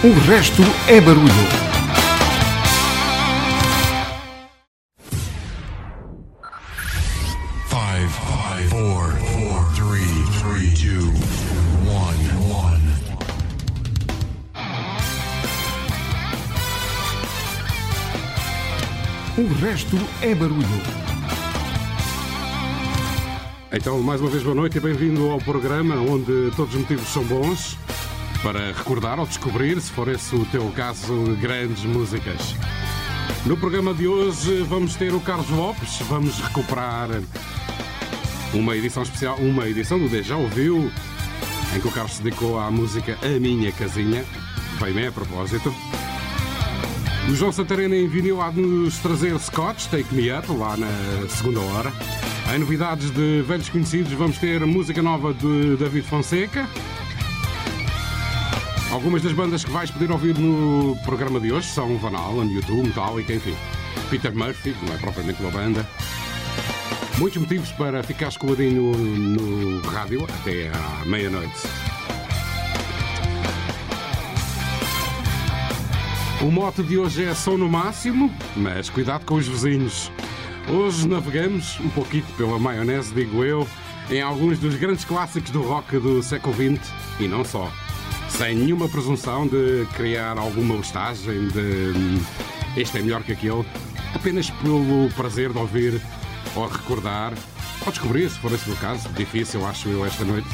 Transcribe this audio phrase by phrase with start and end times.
[0.00, 1.26] O resto é barulho.
[7.66, 11.08] Five, five, four, four, three, three, two,
[11.90, 12.80] one, one.
[19.36, 20.62] O resto é barulho.
[23.72, 27.24] Então, mais uma vez, boa noite e bem-vindo ao programa onde todos os motivos são
[27.24, 27.76] bons
[28.42, 32.54] para recordar ou descobrir, se for esse o teu caso, grandes músicas.
[33.44, 37.08] No programa de hoje vamos ter o Carlos Lopes, vamos recuperar
[38.54, 40.90] uma edição especial, uma edição do Deja Ouviu,
[41.74, 44.24] em que o Carlos se dedicou à música A Minha Casinha,
[44.80, 45.74] bem bem a propósito.
[47.28, 51.28] O João Santarena em vinil há de nos trazer Scotch, Take Me Up, lá na
[51.28, 51.92] segunda hora.
[52.54, 56.66] Em novidades de velhos conhecidos, vamos ter música nova de David Fonseca.
[58.90, 62.88] Algumas das bandas que vais poder ouvir no programa de hoje são Van Halen, YouTube,
[62.88, 63.54] Metallica, enfim.
[64.08, 65.86] Peter Murphy, que não é propriamente uma banda.
[67.18, 71.52] Muitos motivos para ficares coladinho no, no rádio até à meia-noite.
[76.40, 80.10] O mote de hoje é som no máximo, mas cuidado com os vizinhos.
[80.66, 83.68] Hoje navegamos um pouquinho pela maionese, digo eu,
[84.10, 87.70] em alguns dos grandes clássicos do rock do século XX e não só.
[88.28, 92.20] Sem nenhuma presunção de criar alguma listagem de hum,
[92.76, 93.64] este é melhor que aquele,
[94.14, 96.00] apenas pelo prazer de ouvir
[96.54, 97.32] ou recordar
[97.84, 100.48] ou descobrir, se for esse o caso, difícil acho eu esta noite,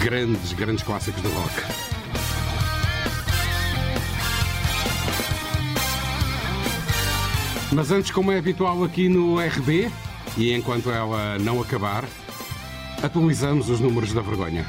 [0.00, 1.86] grandes, grandes clássicos do rock.
[7.72, 9.90] Mas antes, como é habitual aqui no RB,
[10.36, 12.04] e enquanto ela não acabar,
[13.02, 14.66] atualizamos os números da vergonha.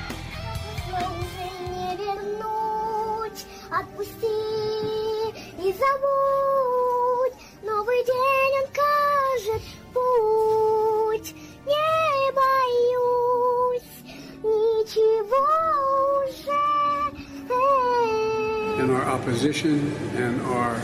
[18.80, 20.75] In our opposition and our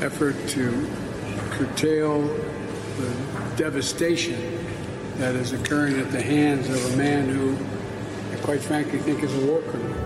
[0.00, 0.88] effort to
[1.50, 3.12] curtail the
[3.56, 4.40] devastation
[5.18, 7.54] that is occurring at the hands of a man who
[8.32, 9.96] I quite frankly think is a war criminal.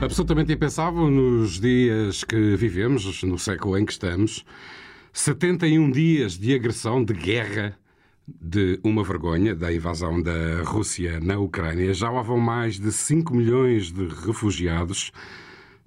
[0.00, 4.44] Absolutamente impensável nos dias que vivemos, no século em que estamos.
[5.12, 7.78] 71 dias de agressão, de guerra,
[8.26, 11.92] de uma vergonha, da invasão da Rússia na Ucrânia.
[11.92, 15.12] Já lá vão mais de 5 milhões de refugiados,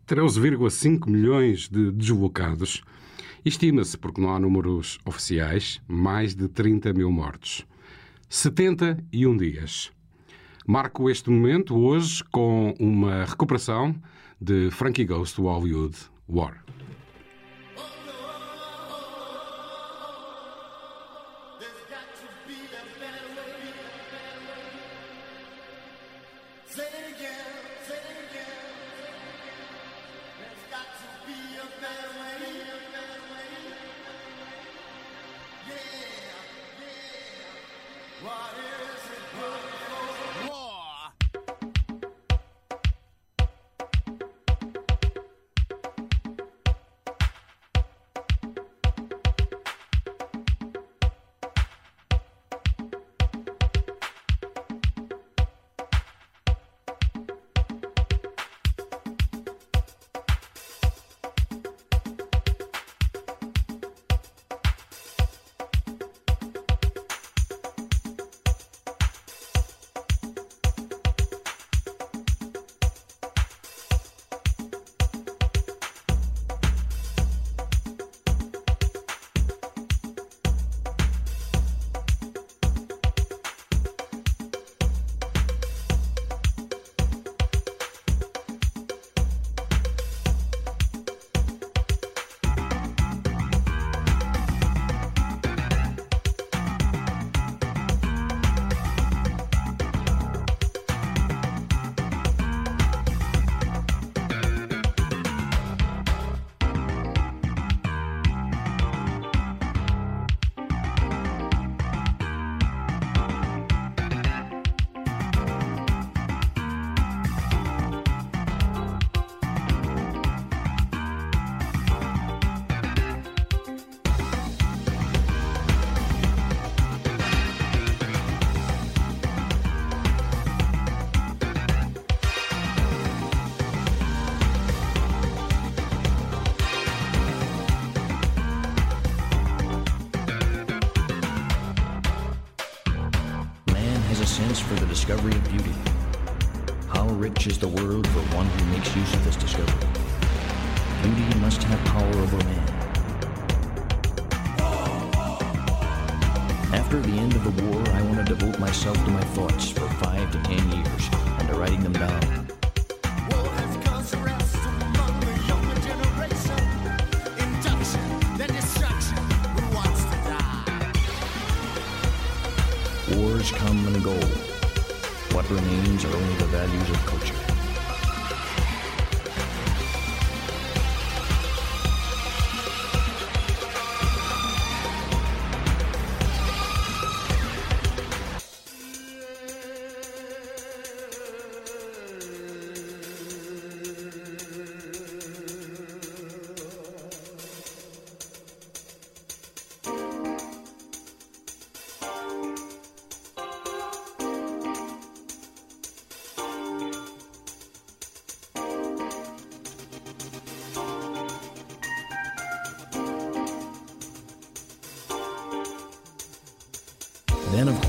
[0.08, 2.84] 13,5 milhões de deslocados.
[3.44, 7.66] Estima-se, porque não há números oficiais, mais de 30 mil mortos.
[8.30, 9.92] 71 dias.
[10.68, 13.96] Marco este momento hoje com uma recuperação
[14.40, 15.96] de Frankie Ghost do Hollywood
[16.28, 16.64] War.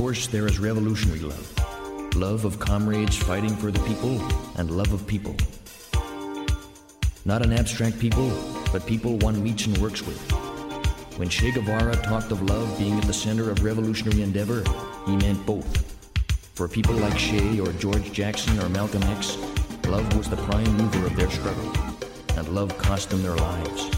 [0.09, 4.19] course, there is revolutionary love love of comrades fighting for the people,
[4.57, 5.37] and love of people.
[7.27, 8.33] Not an abstract people,
[8.73, 10.19] but people one meets and works with.
[11.19, 14.65] When Che Guevara talked of love being at the center of revolutionary endeavor,
[15.05, 15.71] he meant both.
[16.55, 19.37] For people like Che or George Jackson or Malcolm X,
[19.89, 21.71] love was the prime mover of their struggle,
[22.35, 23.98] and love cost them their lives.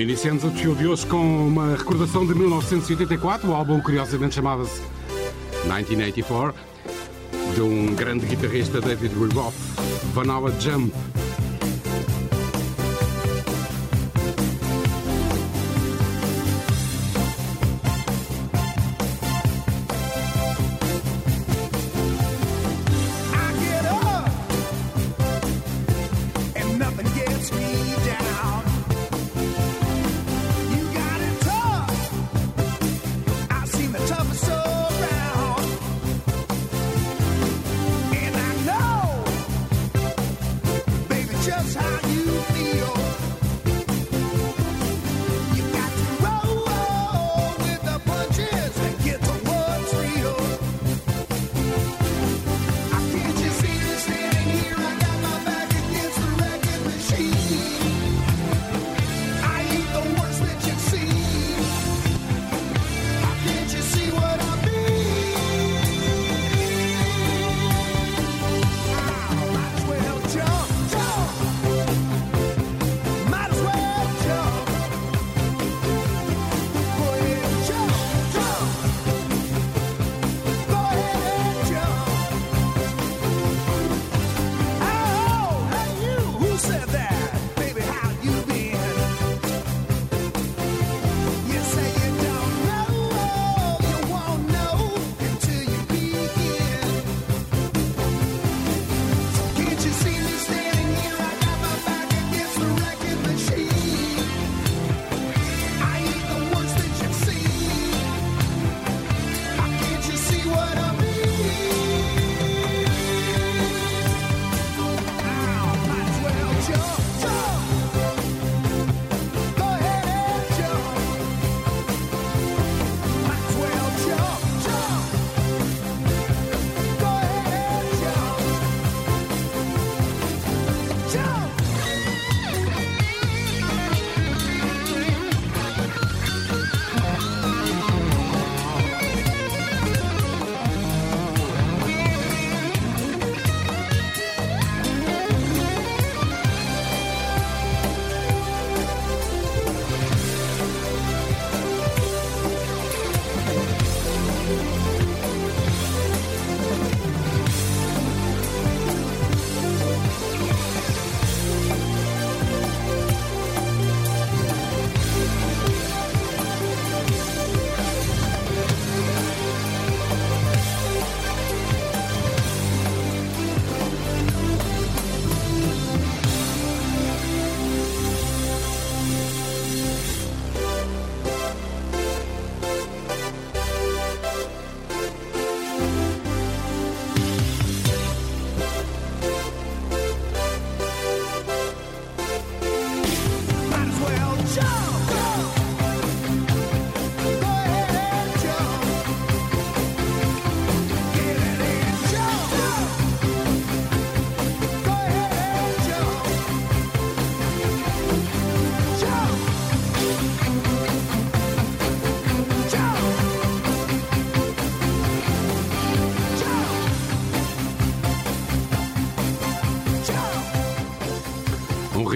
[0.00, 4.80] Iniciamos o desfile de hoje com uma recordação de 1984, o álbum curiosamente chamava-se
[5.64, 6.54] 1984,
[7.54, 9.54] de um grande guitarrista David Reboff,
[10.14, 10.90] Vanilla Jump.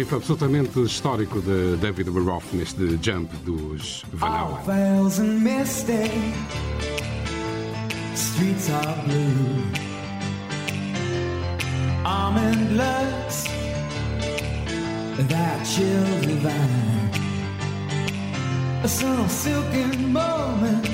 [0.05, 4.65] Riff absolutamente histórico de David Baroff neste jump dos Van Halen.
[4.67, 6.11] veils and misty.
[8.15, 9.65] Streets are blue.
[12.05, 13.45] Almond looks
[15.29, 17.11] that chill divine.
[18.87, 20.87] Some silken moment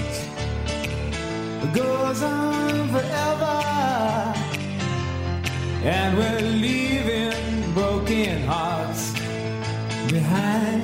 [1.75, 3.63] goes on forever,
[5.85, 6.90] and we're leaving
[10.13, 10.80] 女孩。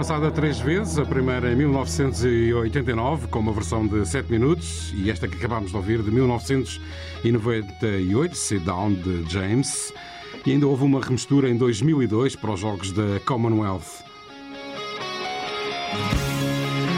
[0.00, 5.28] Lançada três vezes, a primeira em 1989, com uma versão de 7 minutos, e esta
[5.28, 9.92] que acabámos de ouvir de 1998, Sit Down, de James.
[10.46, 14.02] E ainda houve uma remistura em 2002 para os Jogos da Commonwealth.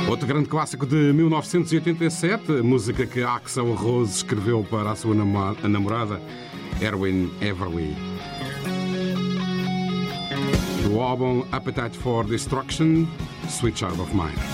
[0.08, 6.22] Outro grande clássico de 1987, música que Axel Rose escreveu para a sua namorada,
[6.80, 8.11] Erwin Everly.
[11.02, 13.08] Do álbum Appetite for Destruction,
[13.48, 14.51] Sweet Child of Mine.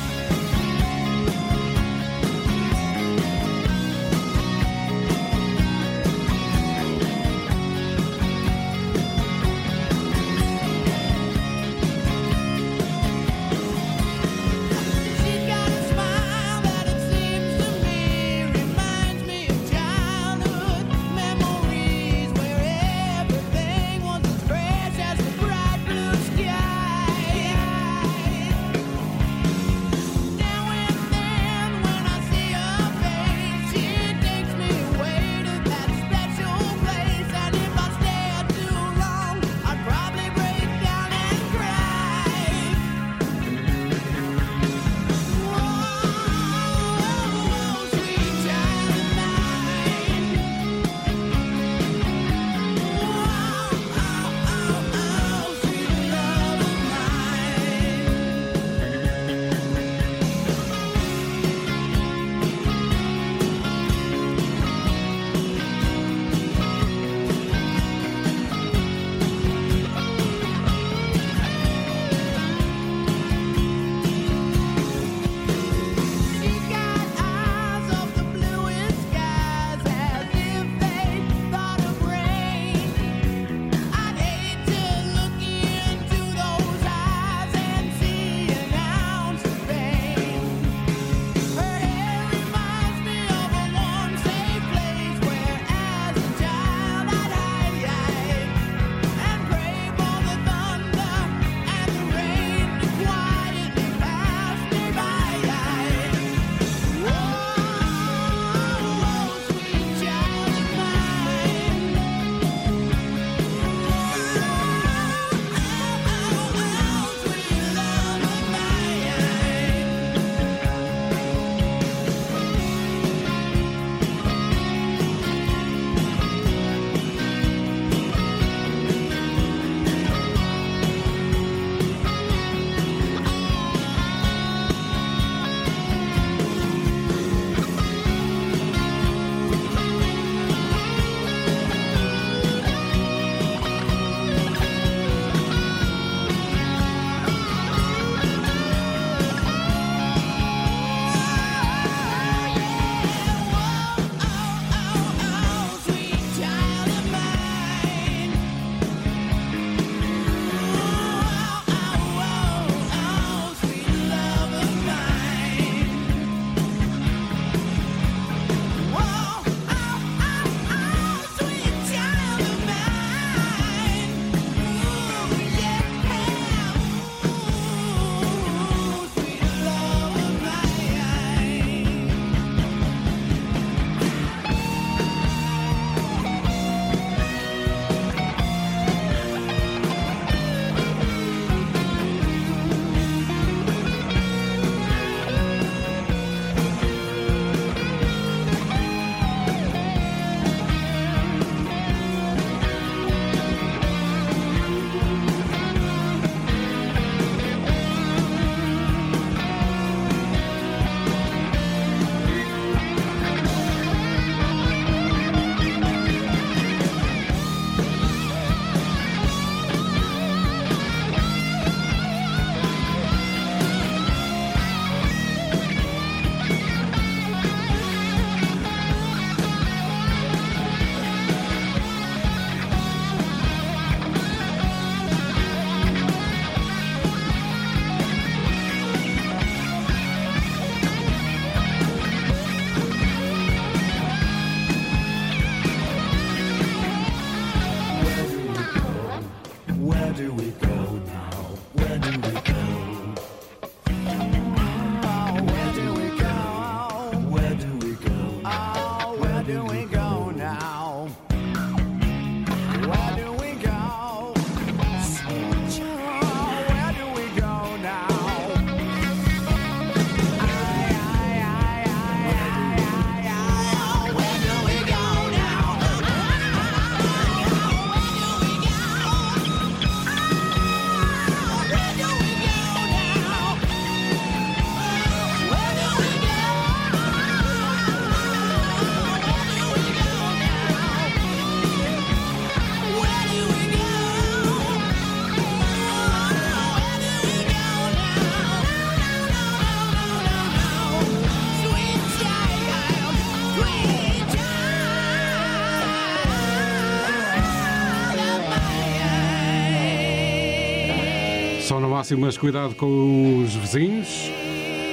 [312.09, 314.09] Máximo, mas cuidado com os vizinhos.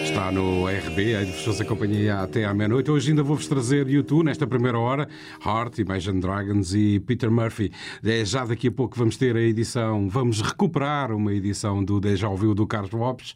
[0.03, 2.91] Está no RB, aí vos companhia até à meia-noite.
[2.91, 5.07] Hoje ainda vou-vos trazer YouTube nesta primeira hora.
[5.45, 7.71] Heart, Imagine Dragons e Peter Murphy.
[8.03, 12.27] É, já daqui a pouco vamos ter a edição, vamos recuperar uma edição do Deja
[12.27, 13.35] Ouviu do Carlos Lopes.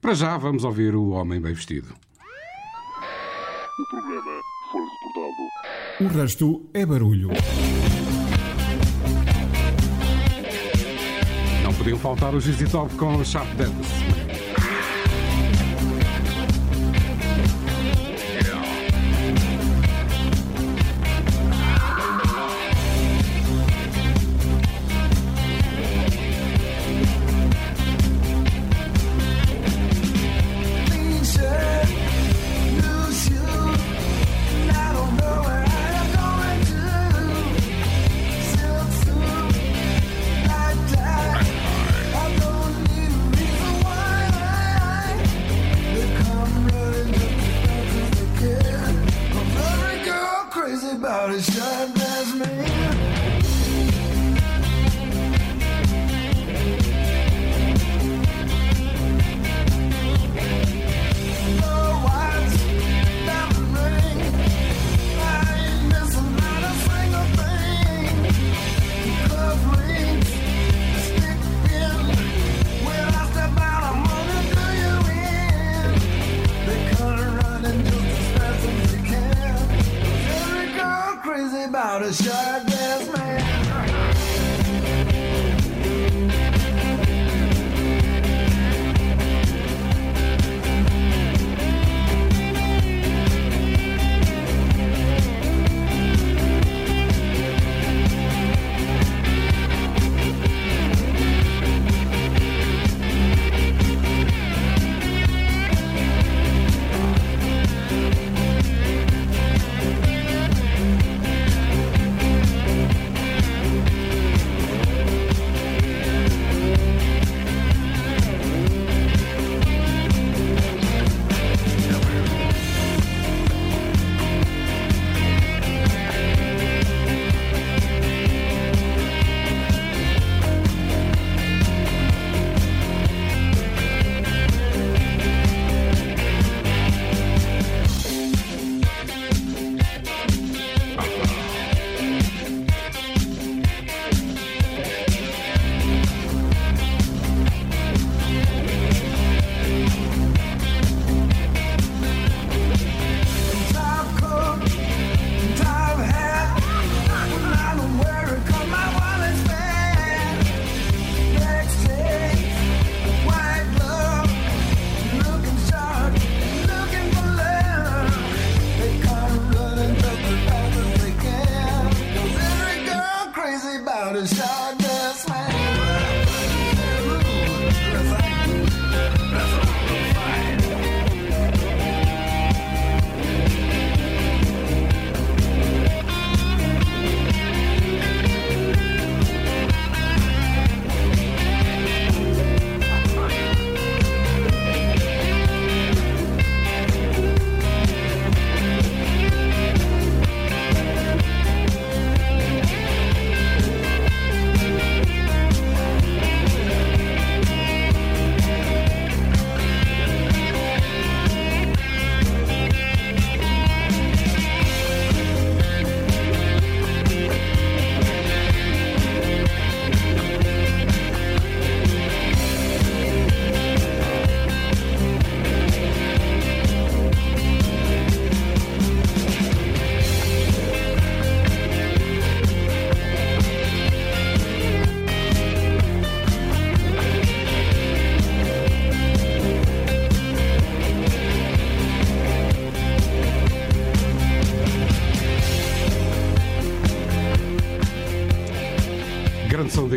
[0.00, 1.94] Para já vamos ouvir o Homem Bem Vestido.
[3.78, 6.04] O programa foi reportado.
[6.04, 7.30] O resto é barulho.
[11.84, 12.64] Podiam faltar os Easy
[12.96, 14.23] com Sharp Dance.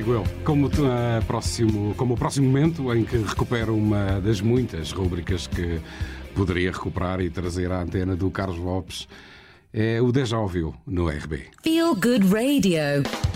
[0.07, 0.23] Digo eu.
[0.45, 5.81] Como, ah, próximo, como o próximo momento em que recupero uma das muitas rúbricas que
[6.33, 9.07] poderia recuperar e trazer à antena do Carlos Lopes,
[9.73, 11.47] é o Deja Ouviu no RB.
[11.61, 13.26] Feel Good Radio.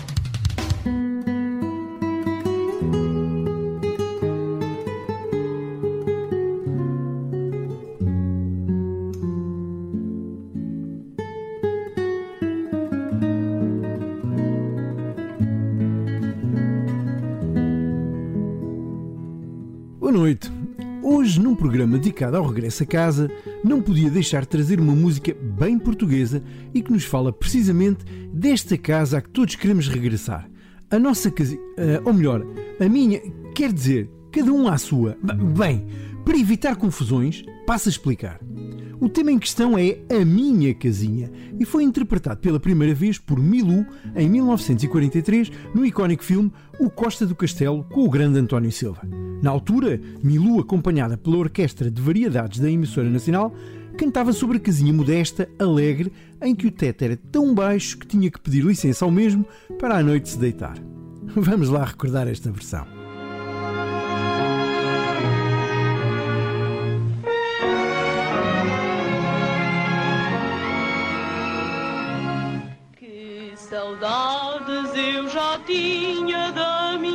[22.22, 23.30] Dedicado ao regresso a casa,
[23.64, 28.78] não podia deixar de trazer uma música bem portuguesa e que nos fala precisamente desta
[28.78, 30.48] casa a que todos queremos regressar.
[30.90, 31.58] A nossa casa,
[32.04, 32.46] ou melhor,
[32.78, 33.20] a minha,
[33.54, 35.16] quer dizer, cada um à sua.
[35.56, 35.86] Bem,
[36.24, 38.38] para evitar confusões, passo a explicar.
[39.02, 43.36] O tema em questão é A Minha Casinha e foi interpretado pela primeira vez por
[43.36, 43.84] Milu
[44.14, 49.02] em 1943 no icónico filme O Costa do Castelo com o grande António Silva.
[49.42, 53.52] Na altura, Milu, acompanhada pela orquestra de variedades da emissora nacional,
[53.98, 58.30] cantava sobre a casinha modesta, alegre, em que o teto era tão baixo que tinha
[58.30, 59.44] que pedir licença ao mesmo
[59.80, 60.76] para à noite se deitar.
[61.34, 62.91] Vamos lá recordar esta versão.
[74.94, 77.11] Eu já tinha da minha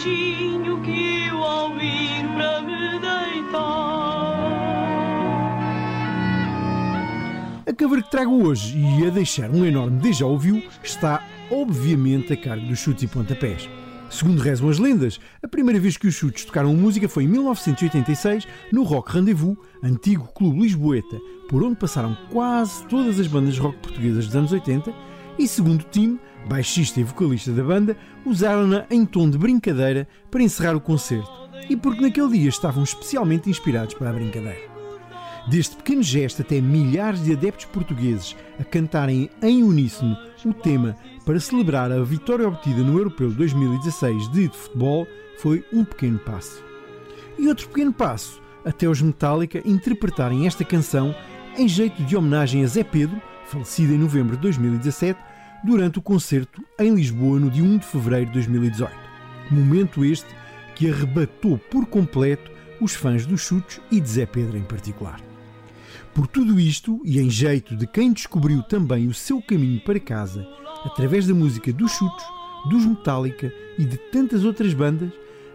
[0.00, 3.60] baixinho que eu ao ir para me deitar.
[7.66, 12.36] A cover que trago hoje e a deixar um enorme déjà vu está, obviamente, a
[12.36, 13.68] cargo dos chutes e pontapés.
[14.08, 18.48] Segundo rezam as lendas, a primeira vez que os chutes tocaram música foi em 1986
[18.72, 24.26] no Rock Rendezvous, antigo clube lisboeta, por onde passaram quase todas as bandas rock portuguesas
[24.26, 25.09] dos anos 80
[25.40, 30.42] e, segundo o time, baixista e vocalista da banda, usaram-na em tom de brincadeira para
[30.42, 31.30] encerrar o concerto
[31.70, 34.68] e porque naquele dia estavam especialmente inspirados para a brincadeira.
[35.48, 41.40] Deste pequeno gesto até milhares de adeptos portugueses a cantarem em uníssono o tema para
[41.40, 45.06] celebrar a vitória obtida no Europeu 2016 de futebol
[45.38, 46.62] foi um pequeno passo.
[47.38, 51.14] E outro pequeno passo até os Metallica interpretarem esta canção
[51.56, 55.29] em jeito de homenagem a Zé Pedro, falecido em novembro de 2017,
[55.64, 58.92] durante o concerto em Lisboa no dia 1 de fevereiro de 2018.
[59.50, 60.28] Momento este
[60.74, 65.20] que arrebatou por completo os fãs dos chutes e de Zé Pedro em particular.
[66.14, 70.46] Por tudo isto, e em jeito de quem descobriu também o seu caminho para casa
[70.84, 72.24] através da música dos Chutos,
[72.68, 75.10] dos Metallica e de tantas outras bandas,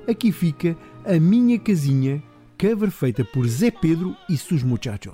[0.08, 2.24] aqui fica a minha casinha,
[2.60, 5.14] cover feita por Zé Pedro e seus muchachos.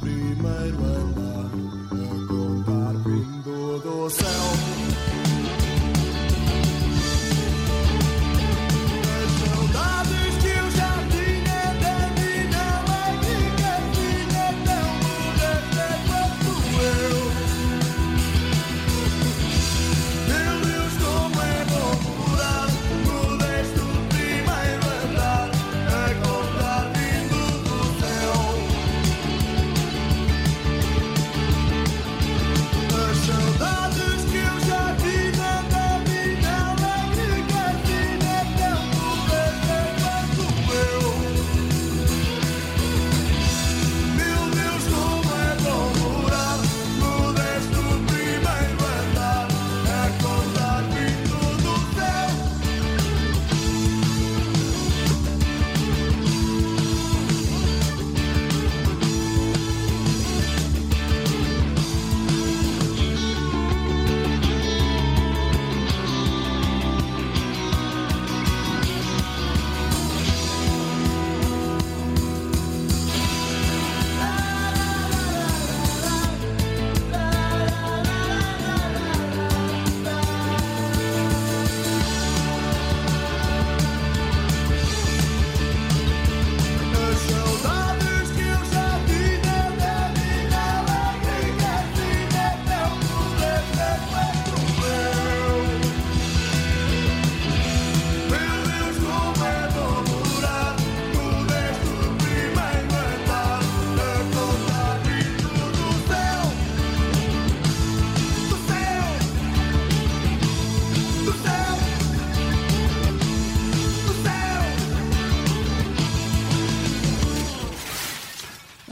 [0.00, 1.50] Primeiro andar
[1.92, 4.77] a contar vindo do céu.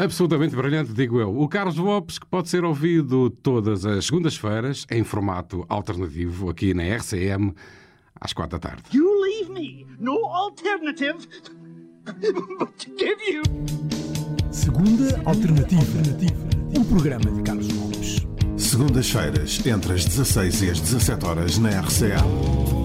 [0.07, 1.37] Absolutamente brilhante, digo eu.
[1.37, 6.85] O Carlos Lopes, que pode ser ouvido todas as segundas-feiras, em formato alternativo, aqui na
[6.85, 7.53] RCM,
[8.21, 8.85] às quatro da tarde.
[8.95, 11.27] You leave me no alternative
[12.05, 13.43] but to give you.
[14.53, 15.81] Segunda alternativa.
[15.81, 16.47] alternativa.
[16.79, 18.27] O programa de Carlos Lopes.
[18.57, 22.76] Segundas-feiras, entre as 16 e as 17 horas, na RCM.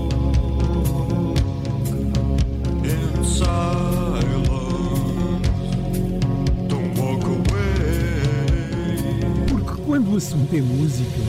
[10.21, 11.19] se meter música,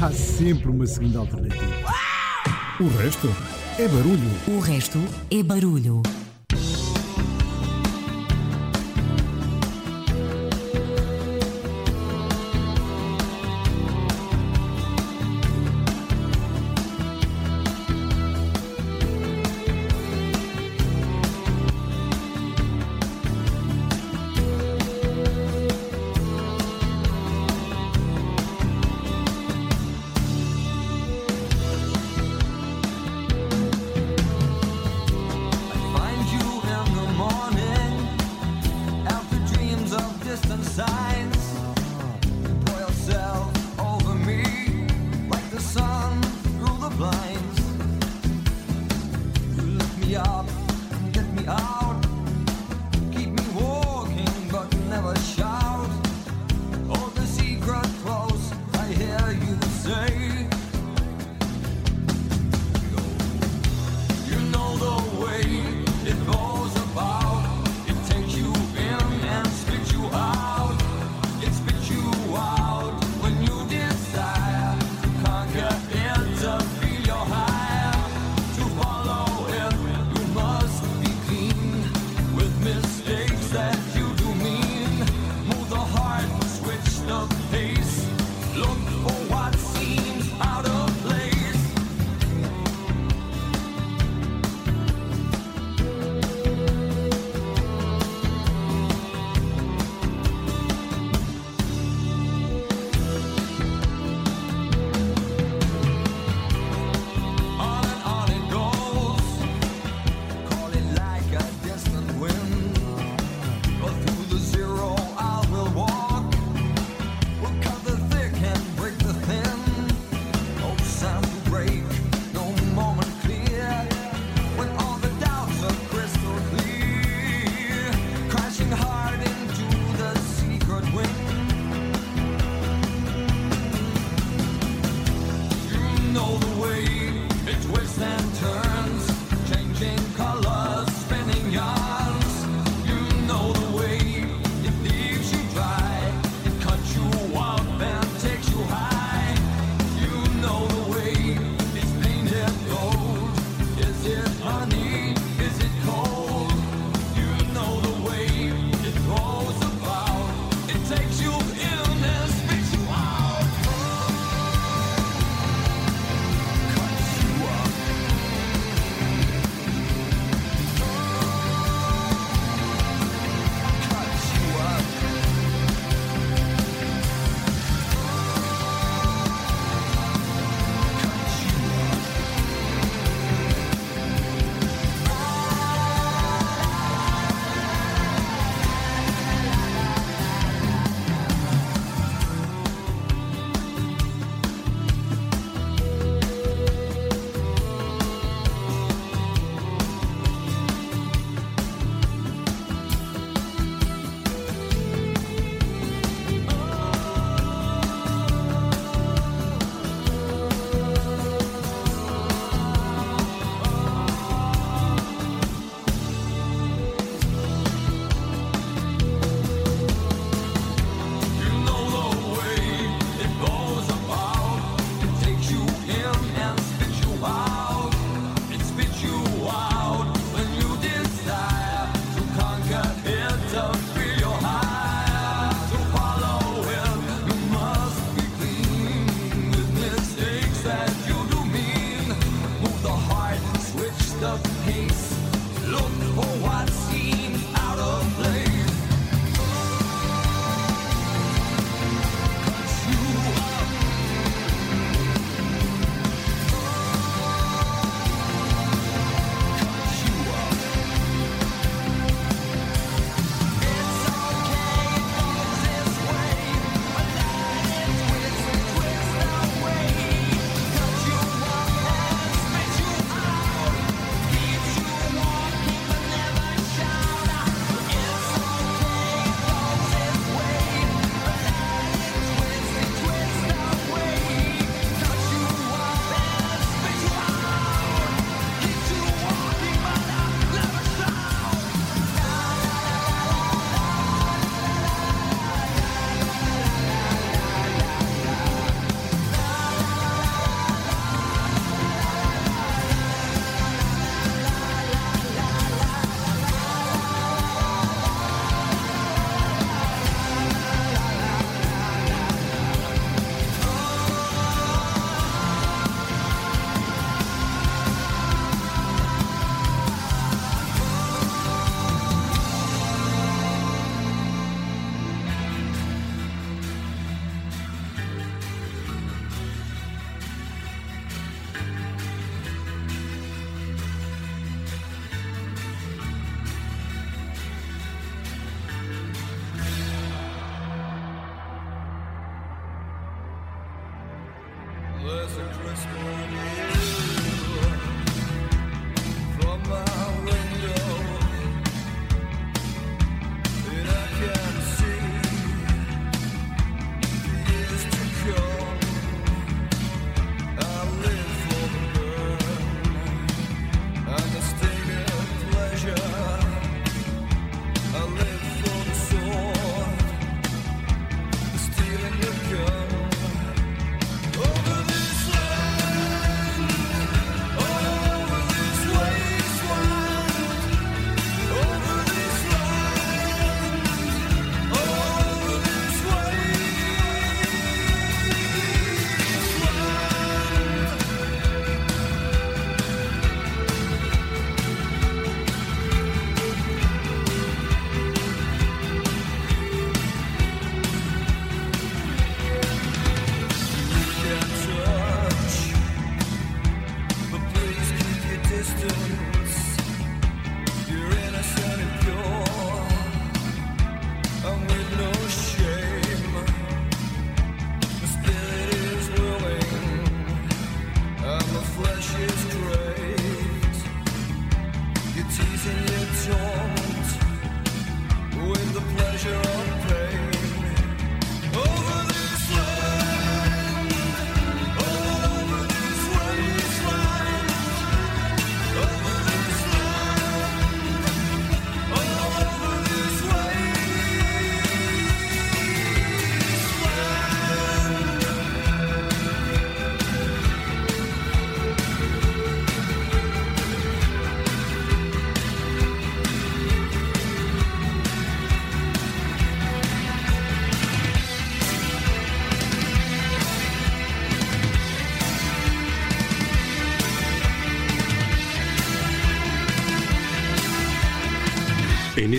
[0.00, 1.94] há sempre uma segunda alternativa.
[2.78, 3.28] O resto
[3.78, 4.30] é barulho.
[4.46, 4.98] O resto
[5.30, 6.02] é barulho.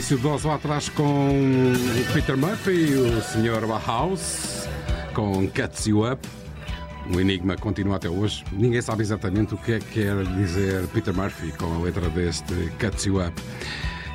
[0.01, 1.29] Início de dose lá atrás com
[2.11, 3.67] Peter Murphy, o Sr.
[3.67, 4.67] Bauhaus,
[5.13, 6.27] com Cuts You Up.
[7.13, 8.43] O enigma continua até hoje.
[8.51, 12.51] Ninguém sabe exatamente o que é que quer dizer Peter Murphy com a letra deste
[12.79, 13.39] Cuts You Up.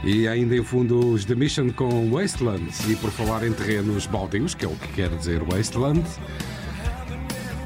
[0.02, 2.68] E ainda em fundo os The Mission com Wasteland.
[2.88, 6.02] E por falar em terrenos baldios, que é o que quer dizer Wasteland,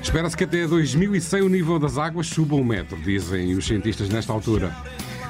[0.02, 4.30] espera-se que até 2100 o nível das águas suba um metro, dizem os cientistas nesta
[4.30, 4.76] altura.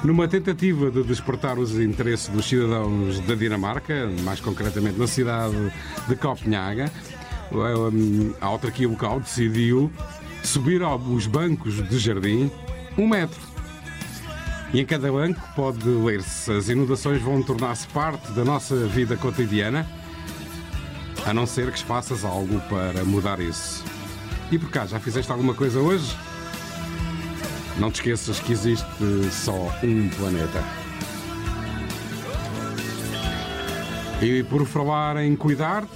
[0.03, 5.71] Numa tentativa de despertar os interesses dos cidadãos da Dinamarca, mais concretamente na cidade
[6.07, 6.91] de Copenhaga,
[8.41, 9.91] a autarquia local decidiu
[10.43, 12.49] subir aos bancos de jardim
[12.97, 13.39] um metro.
[14.73, 19.85] E em cada banco pode ler-se: as inundações vão tornar-se parte da nossa vida cotidiana,
[21.27, 23.83] a não ser que faças algo para mudar isso.
[24.51, 26.17] E por cá, já fizeste alguma coisa hoje?
[27.79, 28.85] Não te esqueças que existe
[29.31, 30.63] só um planeta.
[34.21, 35.87] E por falar em cuidar-te,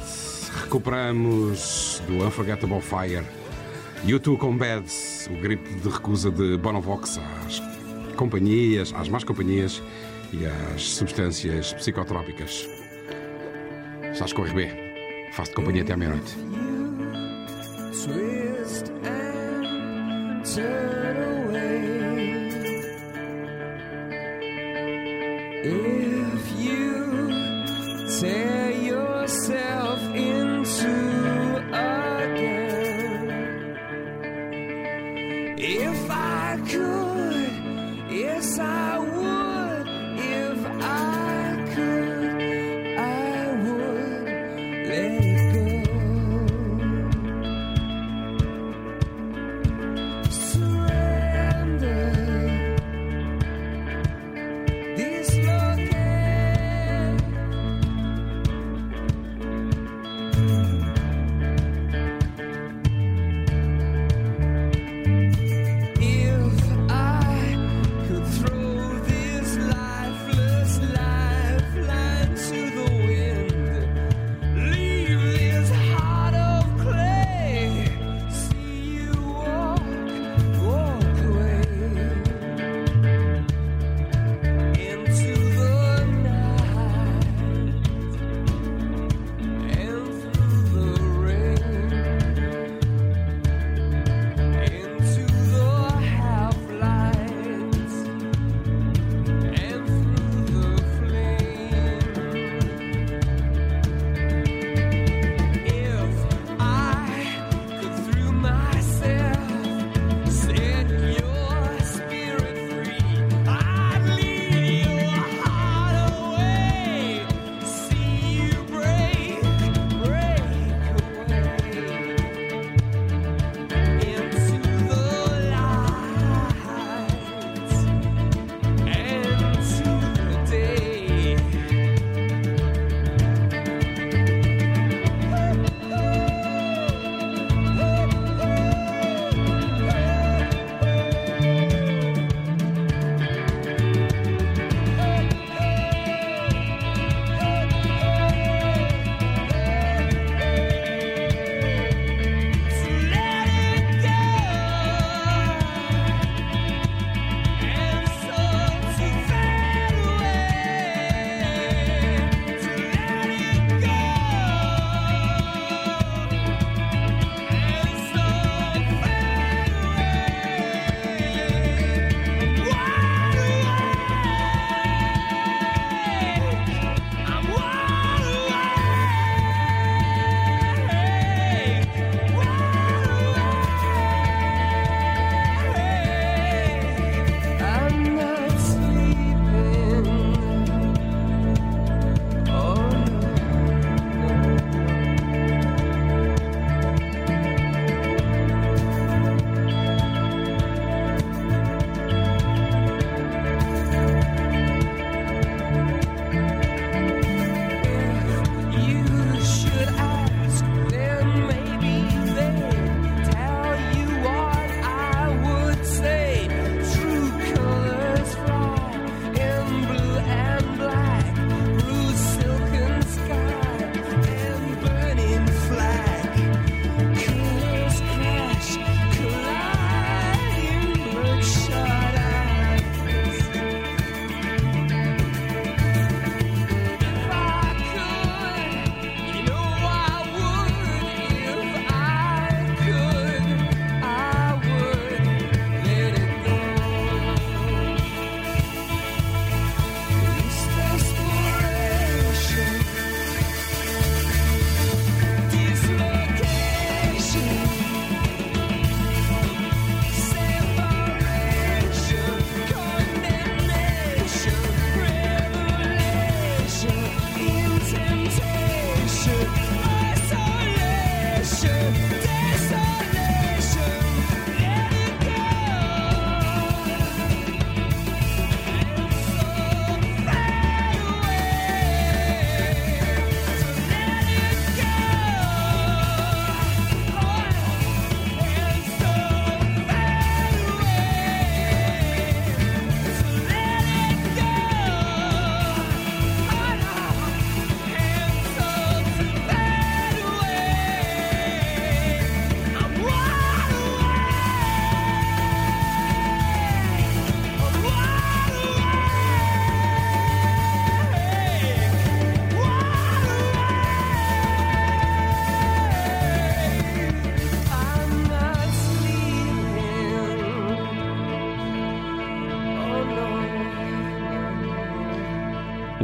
[0.63, 3.23] recuperamos do Unforgettable Fire.
[4.03, 7.61] YouTube com Beds, o grito de recusa de Bonovox às
[8.15, 9.81] companhias, às más companhias
[10.33, 12.67] e às substâncias psicotrópicas.
[14.11, 14.69] Estás com o RB.
[15.33, 16.35] Faço-te companhia até à meia-noite.
[25.67, 27.27] If you
[28.19, 33.25] tear yourself into again,
[35.57, 39.04] if I could, yes, I would.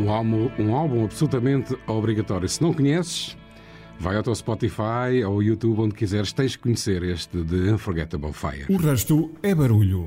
[0.02, 2.48] um álbum, um álbum absolutamente obrigatório.
[2.50, 3.38] Se não conheces,
[4.00, 8.66] vai ao teu Spotify ou YouTube, onde quiseres, tens que conhecer este de Unforgettable Fire.
[8.70, 10.06] O resto é barulho.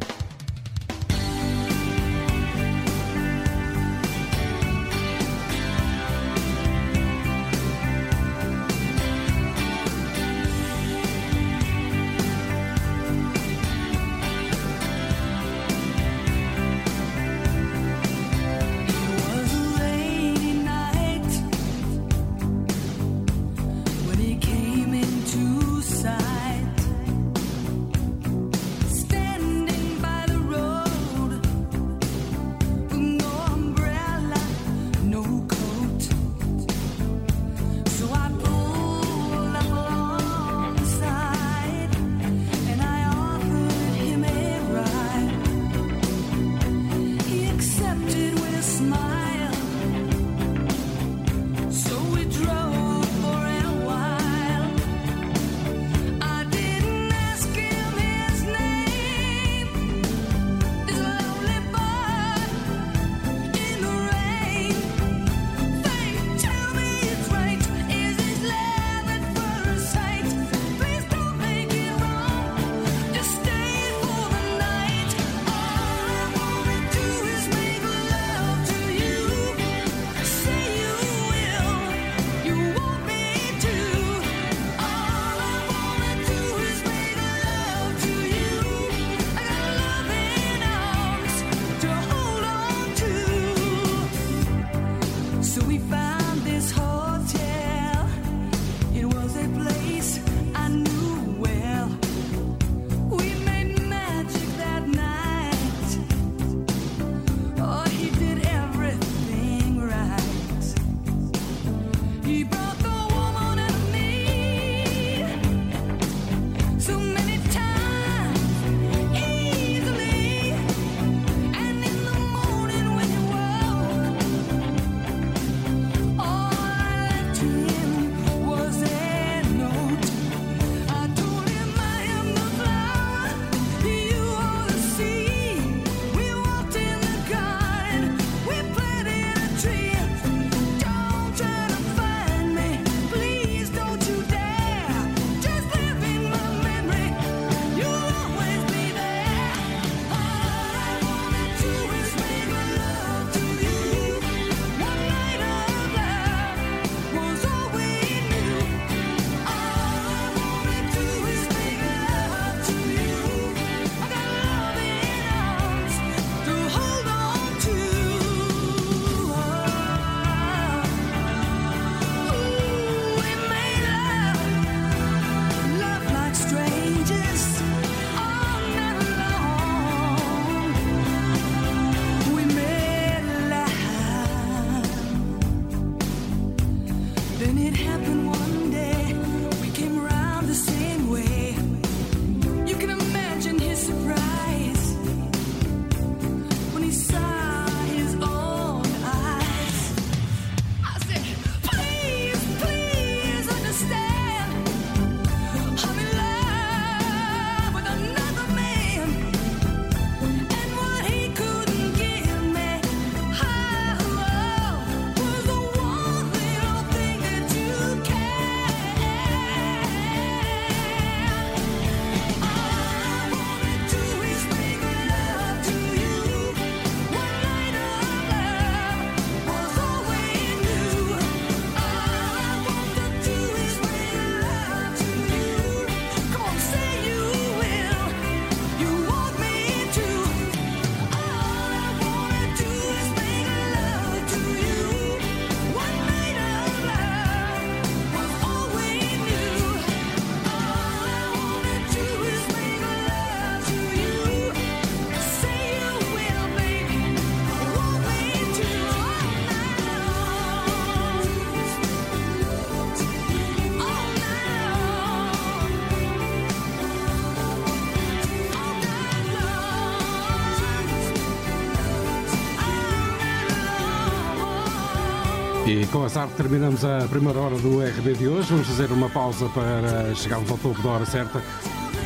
[276.04, 278.50] Salazar, terminamos a primeira hora do RB de hoje.
[278.50, 281.42] Vamos fazer uma pausa para chegarmos ao topo da hora certa.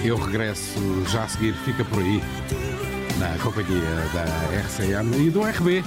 [0.05, 0.79] Eu regresso
[1.09, 2.23] já a seguir, fica por aí,
[3.19, 3.81] na companhia
[4.15, 4.25] da
[4.61, 5.83] RCM e do RB.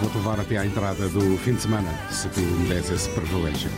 [0.00, 3.70] Vou-te levar até à entrada do fim de semana, se tu me des esse privilégio.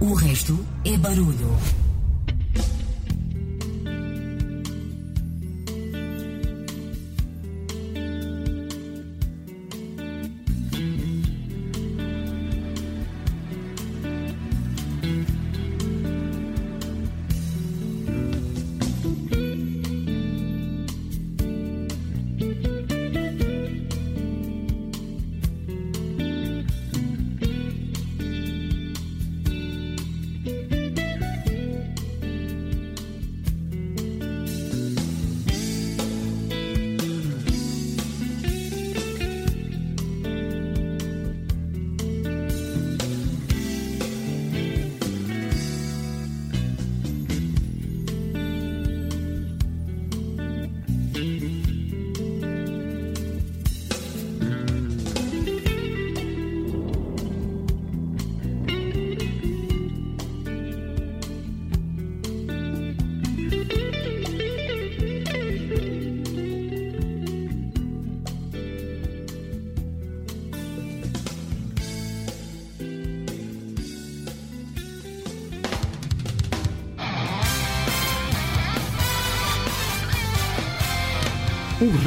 [0.00, 1.85] O resto é barulho.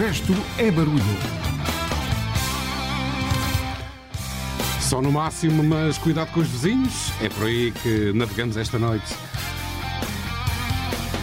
[0.10, 1.04] Resto é barulho.
[4.82, 7.14] Só no máximo, mas cuidado com os vizinhos.
[7.22, 9.06] É por aí que navegamos esta noite.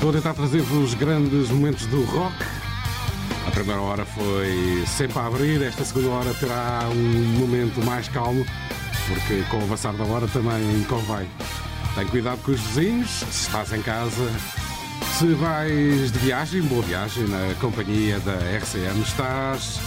[0.01, 2.37] A tentar trazer-vos grandes momentos do rock.
[3.49, 8.47] A primeira hora foi sempre a abrir, esta segunda hora terá um momento mais calmo,
[9.09, 11.27] porque com o avançar da hora também convém.
[11.97, 14.31] Tem cuidado com os vizinhos, se estás em casa,
[15.19, 19.81] se vais de viagem, boa viagem na companhia da RCM, estás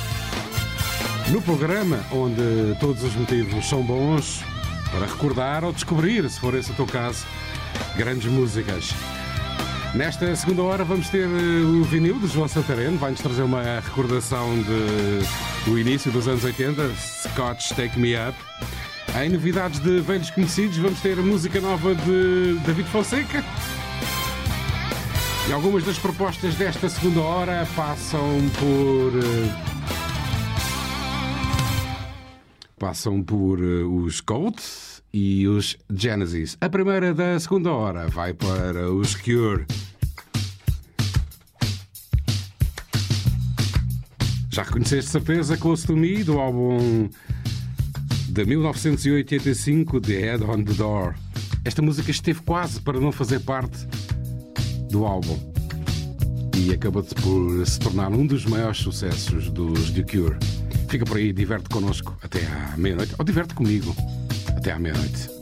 [1.28, 4.44] no programa onde todos os motivos são bons
[4.92, 7.28] para recordar ou descobrir, se for esse o teu caso,
[7.96, 8.90] grandes músicas.
[9.94, 14.50] Nesta segunda hora vamos ter eh, o vinil de João Santareno, vai-nos trazer uma recordação
[14.64, 18.36] de, do início dos anos 80, Scotch Take Me Up.
[19.24, 23.46] Em novidades de velhos conhecidos, vamos ter a música nova de David Fonseca.
[25.50, 28.22] E algumas das propostas desta segunda hora passam
[28.60, 29.18] por.
[29.18, 29.80] eh,
[32.78, 36.56] Passam por eh, os Colts e os Genesis.
[36.62, 39.66] A primeira da segunda hora vai para os Cure.
[44.52, 47.10] Já reconheceste de certeza Close to Me do álbum
[48.30, 51.16] de 1985 The Head on the Door.
[51.66, 53.88] Esta música esteve quase para não fazer parte
[54.90, 55.38] do álbum
[56.58, 60.38] e acabou de por se tornar um dos maiores sucessos dos The Cure.
[60.90, 63.96] Fica por aí, diverte connosco até à meia-noite, ou diverte comigo
[64.56, 65.39] até à meia-noite.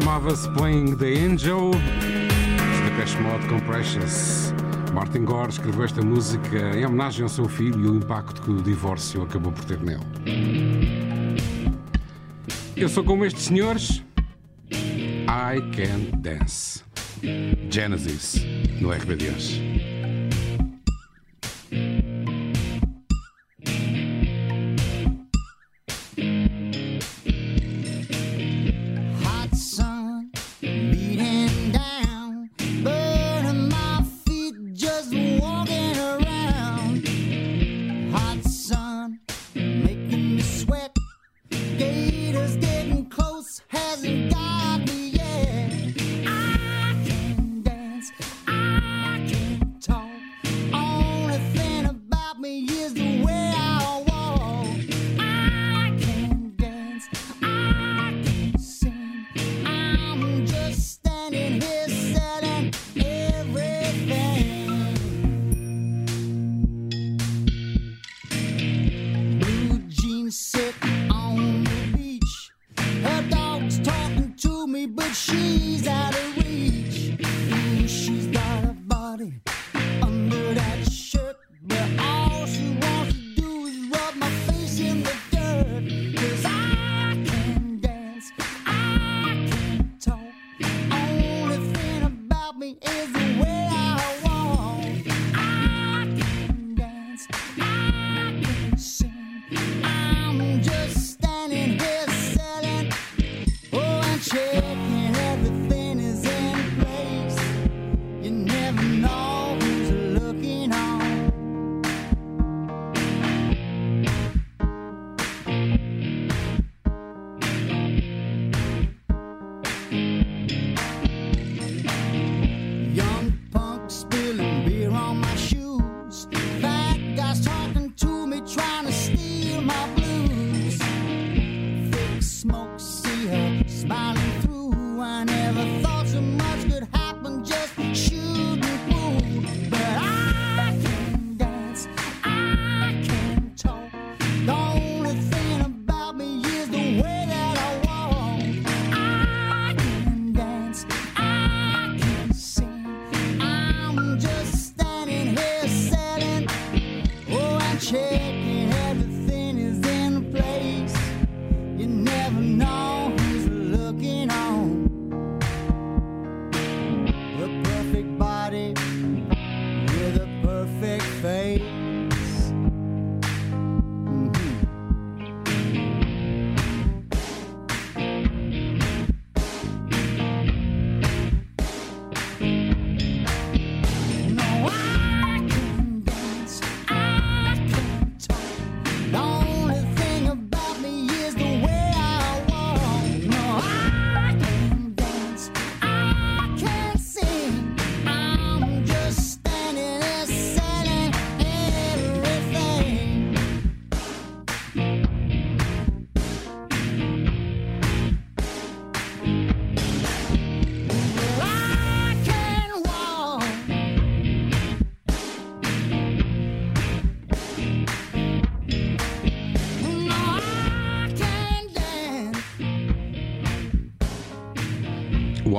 [0.00, 4.52] chamava-se Playing the Angel, da Cash Mode com Precious.
[4.92, 8.60] Martin Gore escreveu esta música em homenagem ao seu filho e o impacto que o
[8.60, 10.04] divórcio acabou por ter nele.
[12.76, 14.04] Eu sou como estes senhores.
[14.70, 16.84] I Can Dance.
[17.70, 18.44] Genesis,
[18.78, 19.60] no RBDs.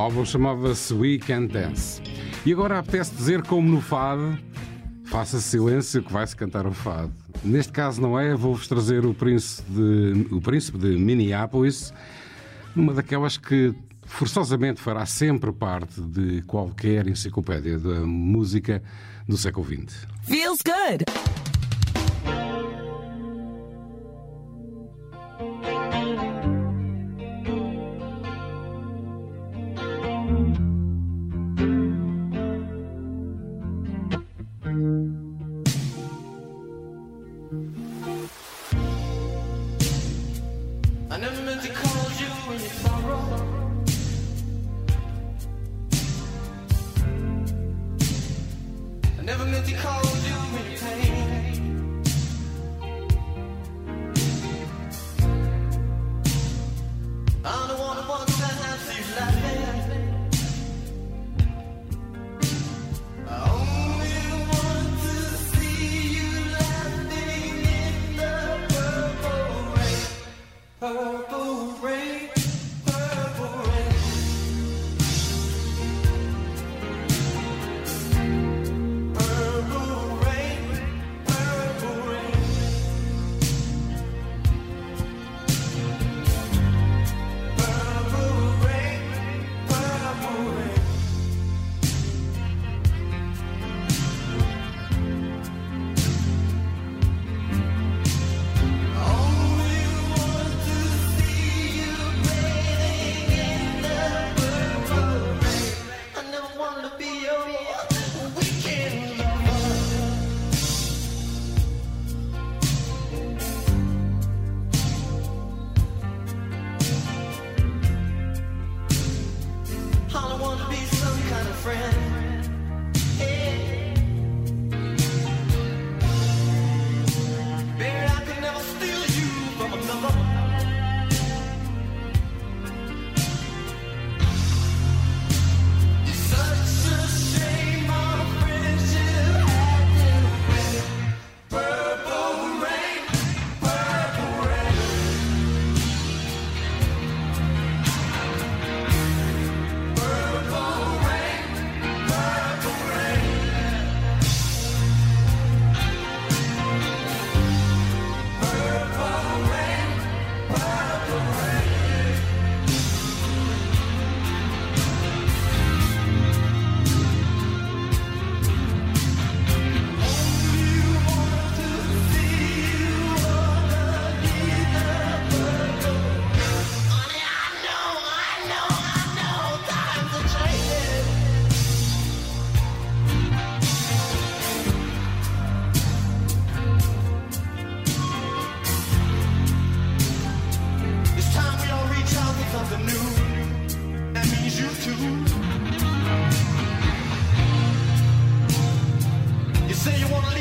[0.08, 2.02] álbum chamava-se We Can Dance.
[2.46, 4.40] E agora apetece dizer, como no fado,
[5.04, 7.12] faça silêncio que vai-se cantar o fado.
[7.44, 11.94] Neste caso não é, vou-vos trazer o príncipe, de, o príncipe de Minneapolis,
[12.74, 13.76] numa daquelas que
[14.06, 18.82] forçosamente fará sempre parte de qualquer enciclopédia da música
[19.28, 20.08] do século XX.
[20.24, 21.04] Feels good!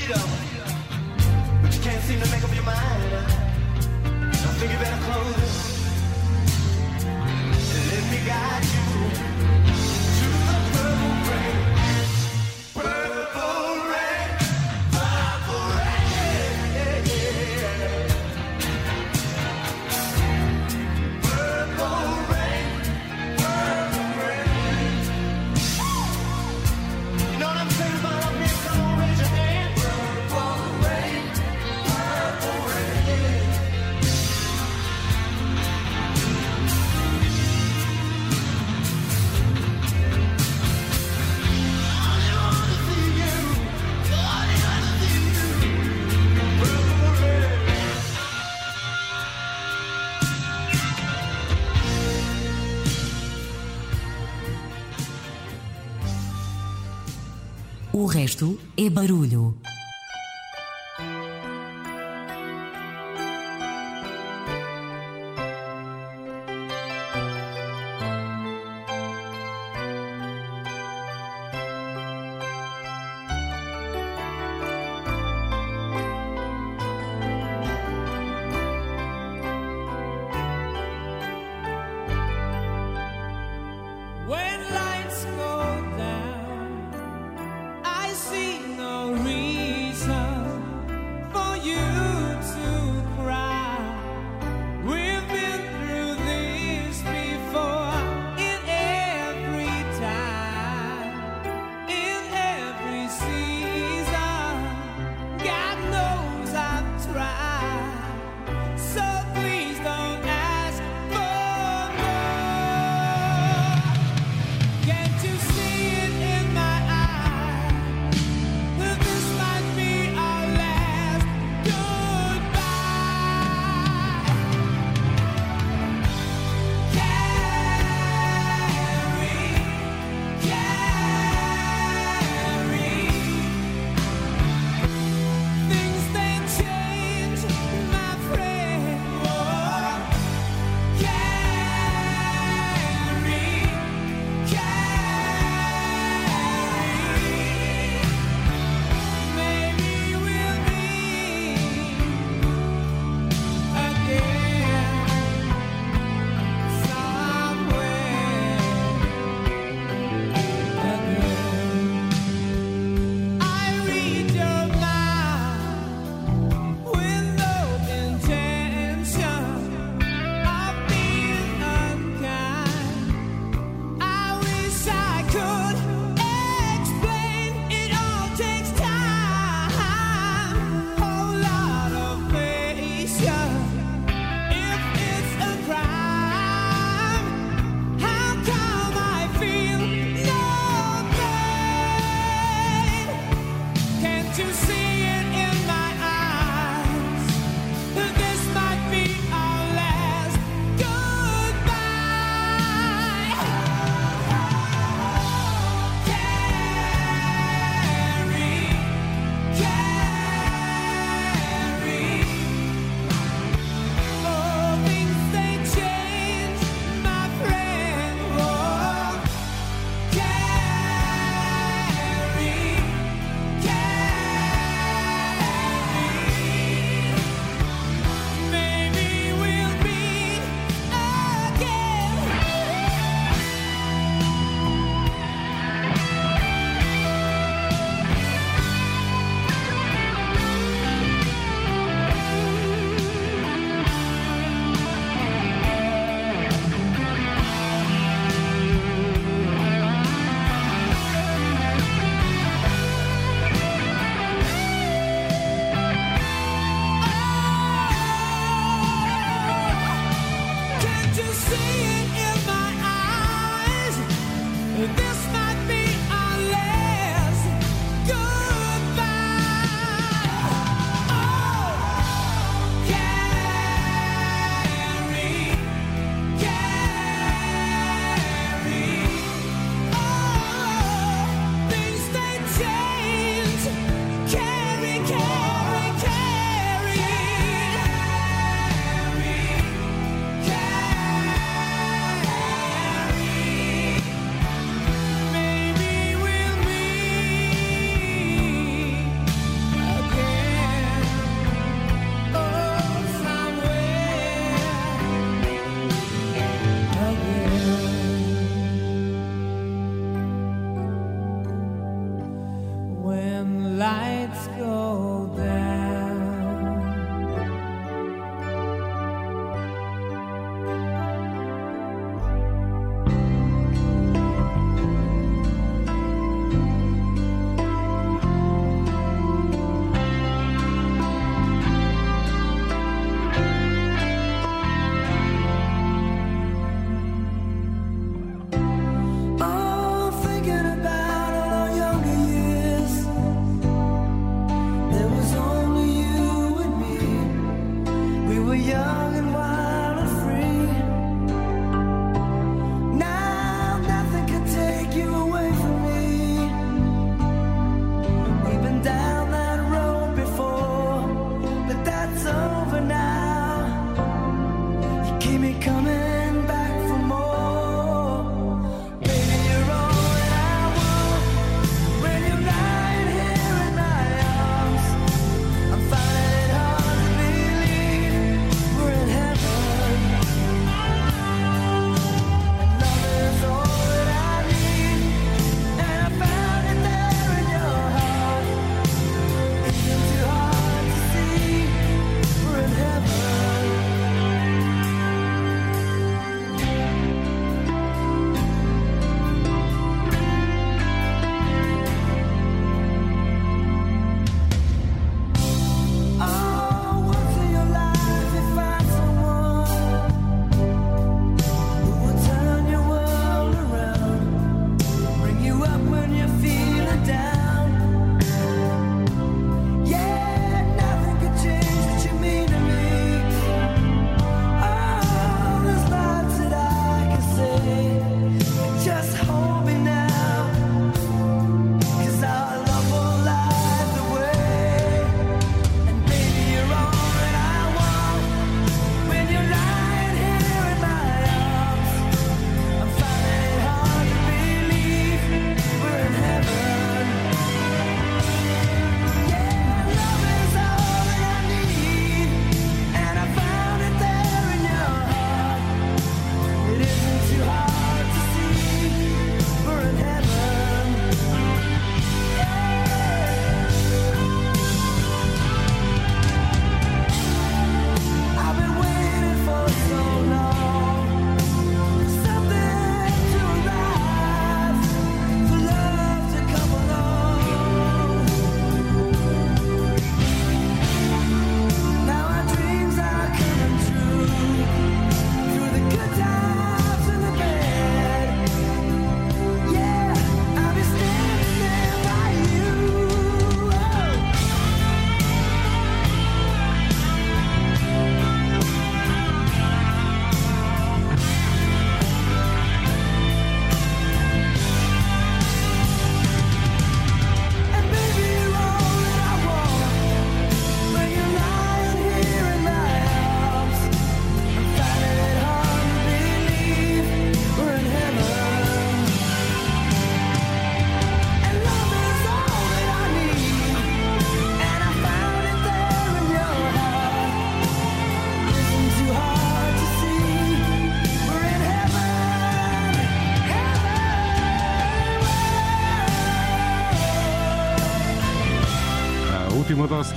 [0.07, 2.86] freedom, but you can't seem to make up your mind.
[58.87, 59.66] e barulho.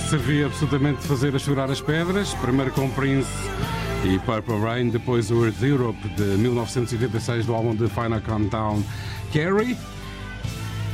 [0.10, 2.34] Servia absolutamente de fazer a chorar as pedras.
[2.36, 3.30] Primeiro com Prince
[4.03, 8.84] e Purple Rain, depois o Earth Europe de 1986 do álbum The Final Countdown
[9.34, 9.77] Carrie.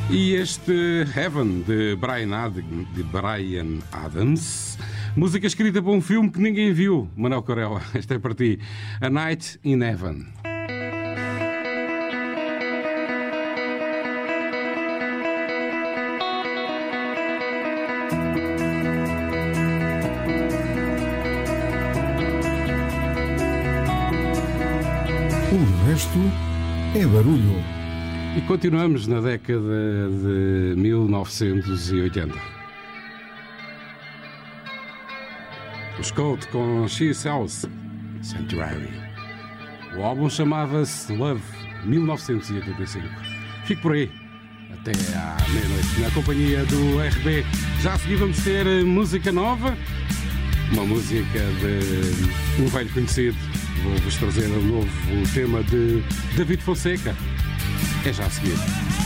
[0.10, 2.62] E este Heaven de Brian, Ad-
[2.94, 4.78] de Brian Adams.
[5.16, 7.10] Música escrita para um filme que ninguém viu.
[7.16, 8.60] Manuel Corella, esta é para ti.
[9.02, 10.28] A Night in Heaven.
[25.86, 26.18] Resto
[26.96, 27.64] é barulho.
[28.36, 32.34] E continuamos na década de 1980.
[36.00, 37.66] Os Cold com She's House
[38.24, 38.90] Sanctuary.
[39.96, 41.44] O álbum chamava-se Love
[41.86, 43.08] 1985.
[43.66, 44.12] Fico por aí.
[44.74, 47.46] Até à meia-noite na companhia do RB.
[47.82, 49.78] Já a seguir vamos ter música nova.
[50.74, 53.38] Uma música de um velho conhecido.
[53.84, 56.02] Vou-vos trazer de novo o tema de
[56.36, 57.16] David Fonseca.
[58.06, 59.05] É já a seguir.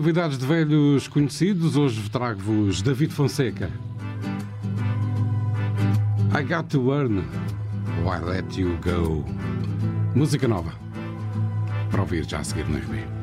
[0.00, 3.70] novidades de velhos conhecidos, hoje trago-vos David Fonseca.
[6.34, 7.18] I Got to Earn
[8.02, 9.26] or I Let You Go.
[10.14, 10.72] Música nova.
[11.90, 13.19] Para ouvir já a seguir no RB.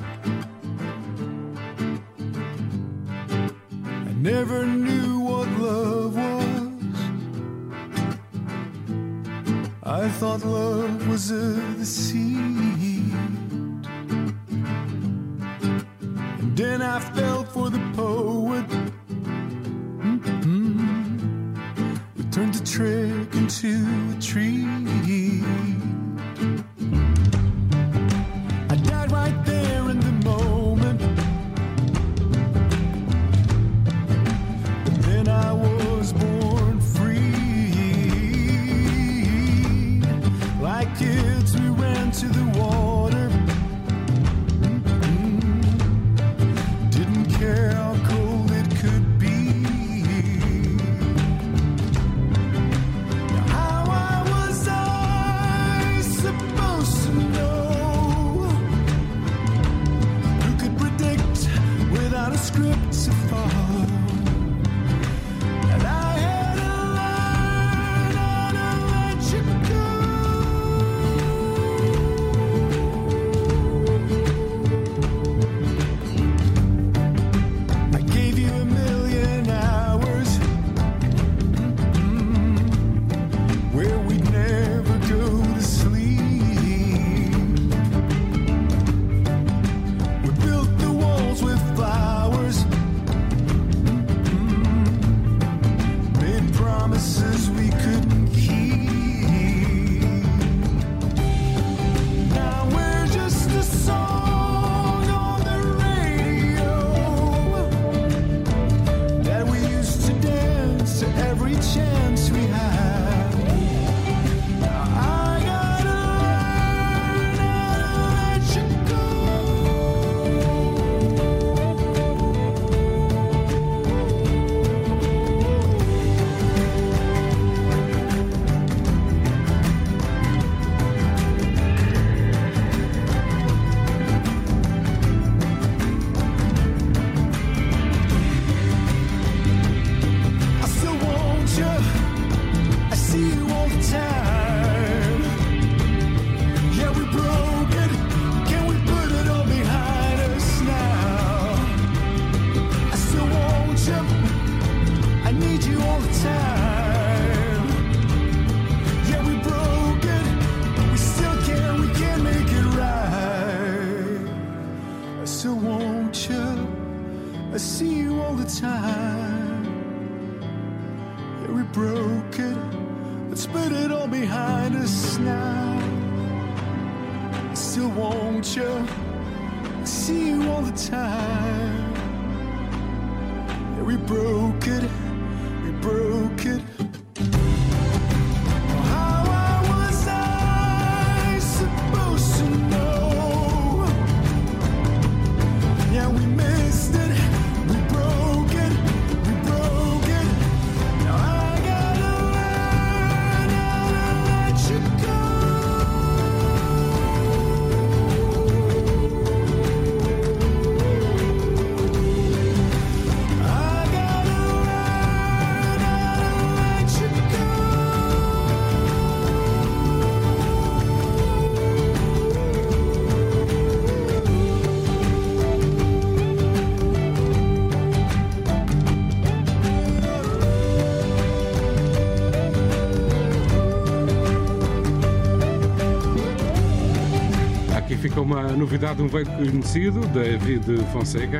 [238.47, 240.63] A novidade de um velho conhecido, David
[240.93, 241.39] Fonseca.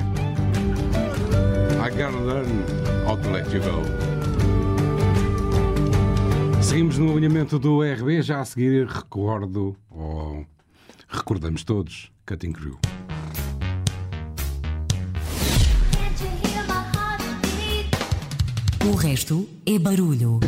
[1.80, 2.48] I gotta learn
[3.06, 3.82] how to let you go.
[6.62, 10.46] Seguimos no alinhamento do RB, já a seguir recordo, ou oh,
[11.08, 12.78] recordamos todos, Cutting Crew.
[18.86, 20.40] O resto é barulho.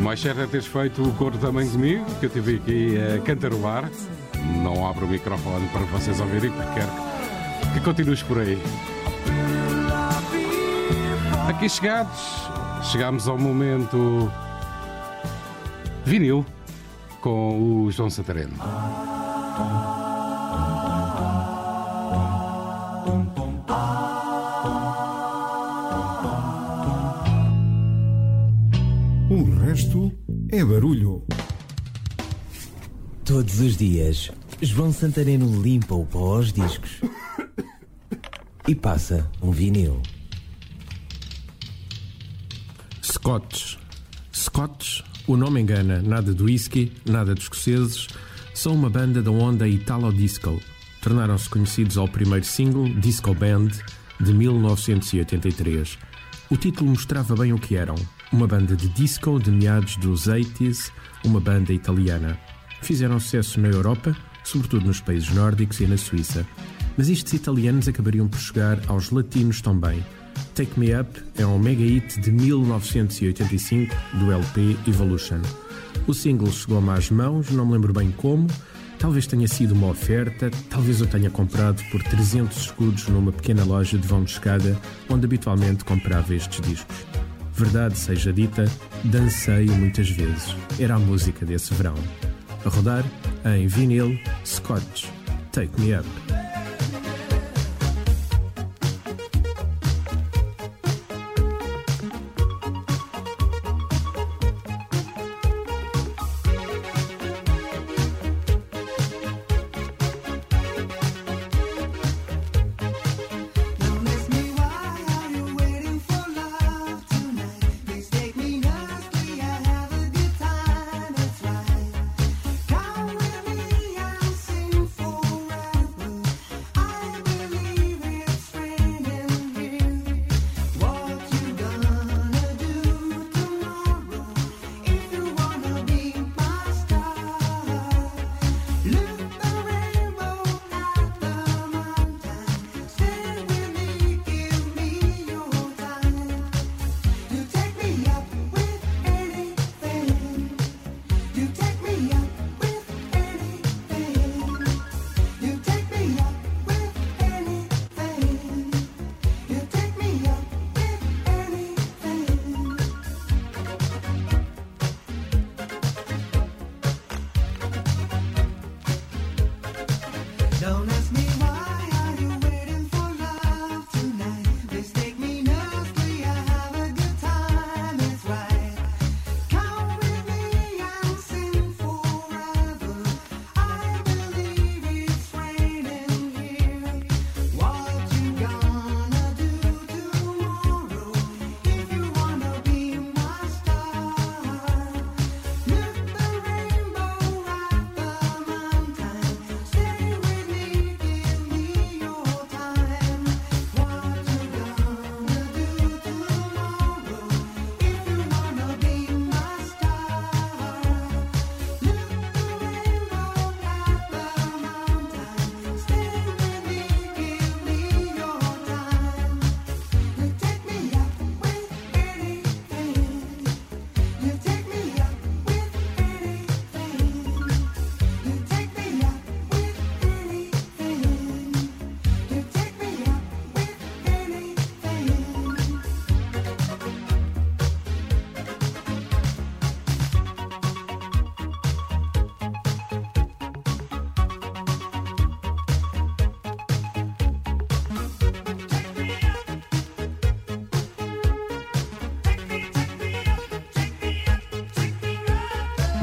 [0.00, 3.90] Mais certo é teres feito o coro também comigo, que eu tive aqui a cantarolar.
[4.62, 6.92] Não abro o microfone para vocês ouvirem, porque quero
[7.72, 8.58] que continues por aí.
[11.48, 12.48] Aqui chegados,
[12.90, 14.30] chegamos ao momento
[16.04, 16.44] vinil
[17.20, 18.54] com o João Santareno.
[30.58, 31.22] É barulho.
[33.26, 34.30] Todos os dias,
[34.62, 37.00] João Santareno limpa o pó aos discos
[38.66, 40.00] e passa um vinil.
[43.02, 43.76] Scotch.
[44.32, 48.08] Scotch, o nome engana, nada de whisky, nada de escoceses,
[48.54, 50.58] são uma banda da onda Italo Disco.
[51.02, 53.68] Tornaram-se conhecidos ao primeiro single, Disco Band,
[54.18, 55.98] de 1983.
[56.48, 57.96] O título mostrava bem o que eram.
[58.32, 60.90] Uma banda de disco de meados dos 80s,
[61.24, 62.36] uma banda italiana.
[62.82, 66.44] Fizeram sucesso na Europa, sobretudo nos países nórdicos e na Suíça.
[66.96, 70.04] Mas estes italianos acabariam por chegar aos latinos também.
[70.56, 75.40] Take Me Up é um mega hit de 1985 do LP Evolution.
[76.06, 78.48] O single chegou-me às mãos, não me lembro bem como,
[78.98, 83.96] talvez tenha sido uma oferta, talvez eu tenha comprado por 300 escudos numa pequena loja
[83.96, 84.76] de vão de escada
[85.08, 86.96] onde habitualmente comprava estes discos.
[87.56, 88.66] Verdade seja dita,
[89.04, 90.54] dancei muitas vezes.
[90.78, 91.94] Era a música desse verão.
[92.64, 93.02] A rodar
[93.46, 95.06] em vinil Scotch.
[95.52, 96.55] Take Me Up.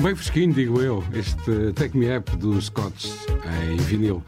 [0.04, 3.26] Bem fresquinho, digo eu, este Take Me Up dos Scots
[3.72, 4.22] em vinil.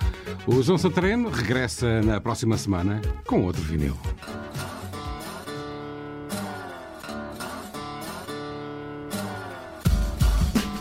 [0.47, 3.97] O João Santareno regressa na próxima semana com outro vinil.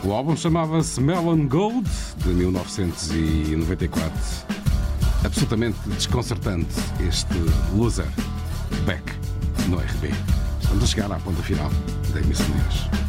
[0.04, 4.12] O álbum chamava-se Melon Gold, de 1994.
[5.24, 6.72] Absolutamente desconcertante
[7.04, 7.34] este
[7.74, 8.06] loser
[8.86, 9.02] back
[9.68, 10.10] no RB.
[10.62, 11.68] Estamos a chegar à ponta final
[12.12, 13.03] da emissão de hoje.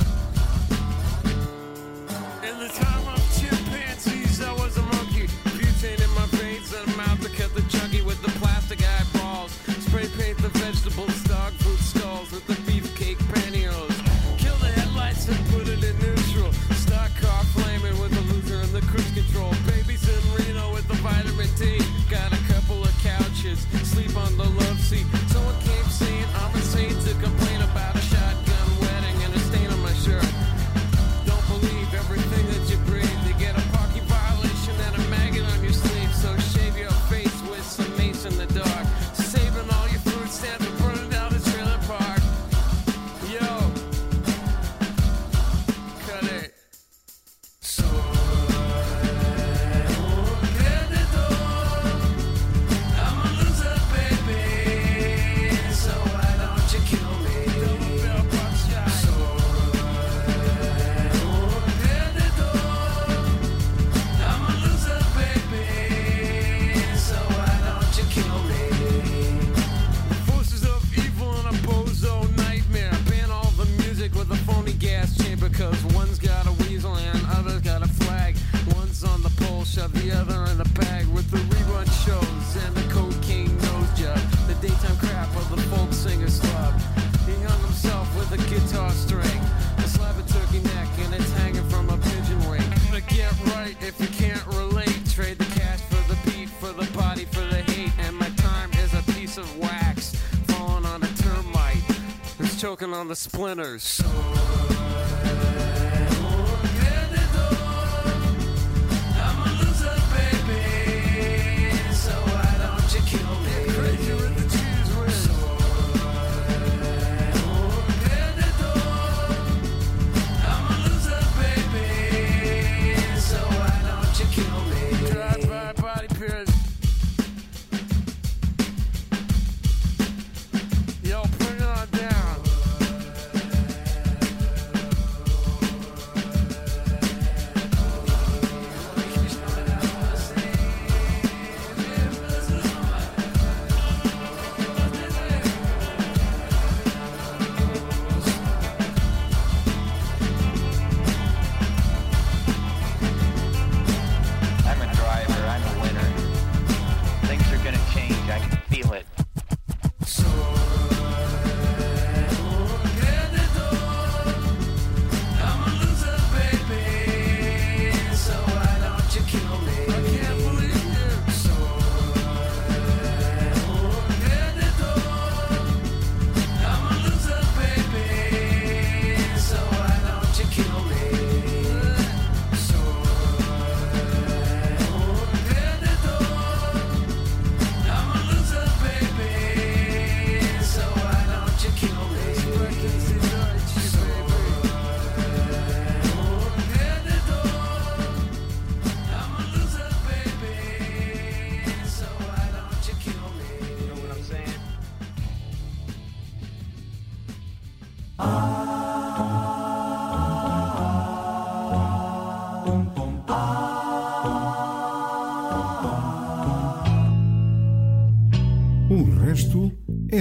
[103.05, 104.14] On the splinters.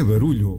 [0.05, 0.54] Barulho.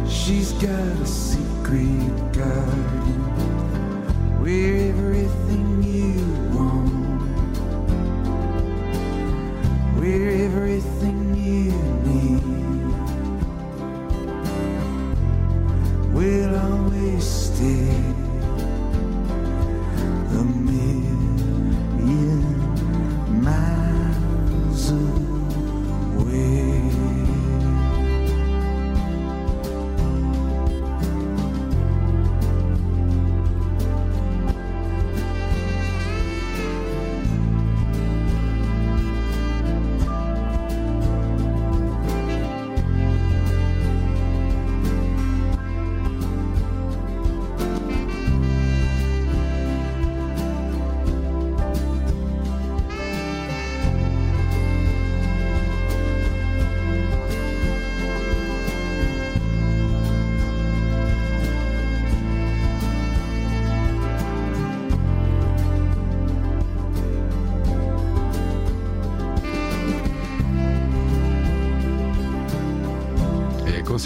[0.09, 2.35] She's got a secret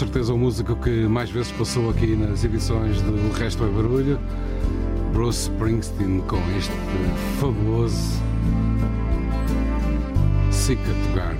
[0.01, 4.19] certeza o músico que mais vezes passou aqui nas edições do Resto é Barulho,
[5.13, 6.73] Bruce Springsteen, com este
[7.39, 8.19] fabuloso
[10.49, 11.35] Sica Togar.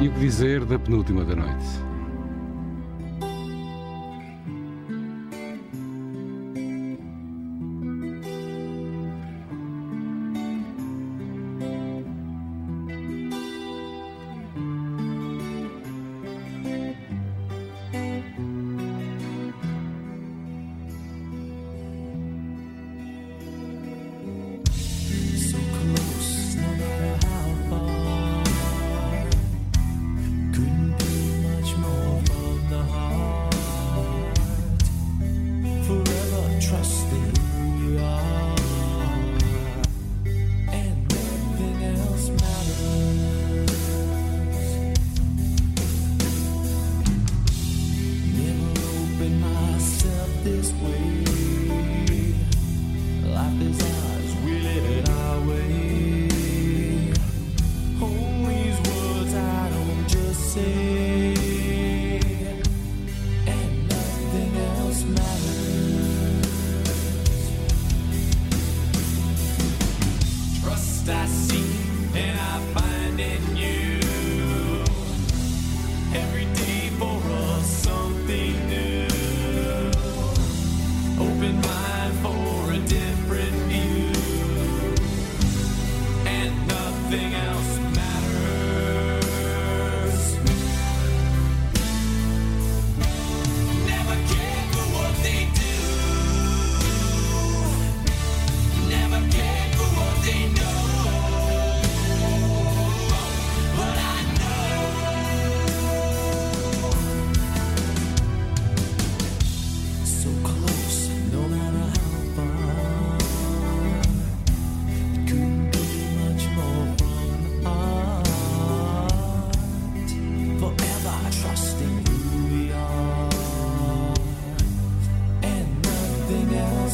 [0.00, 1.89] E o que dizer da penúltima da noite?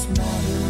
[0.04, 0.65] does.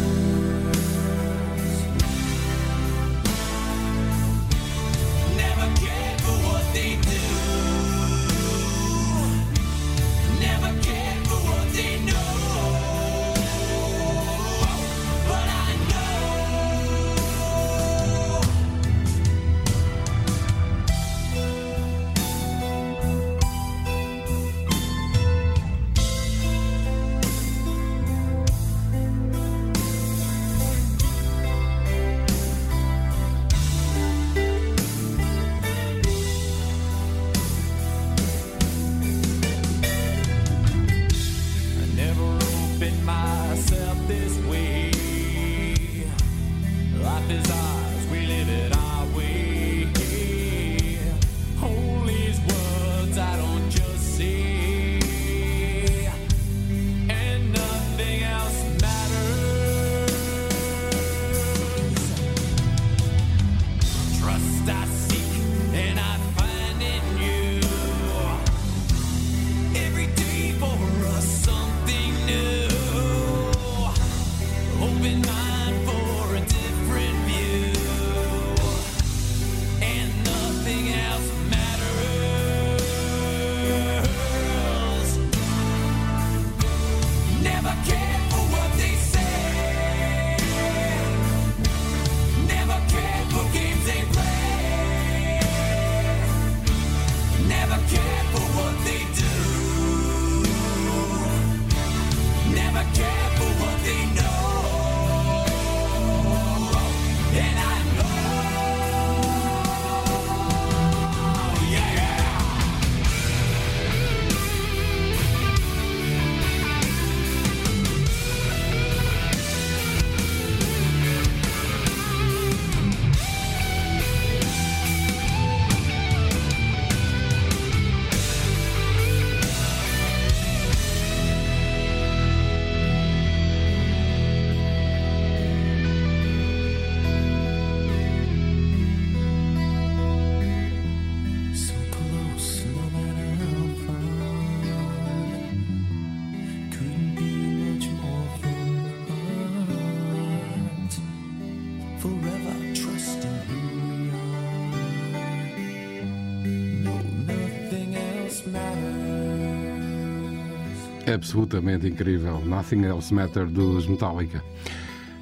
[161.17, 162.39] Absolutamente incrível.
[162.45, 164.43] Nothing Else Matter dos Metallica.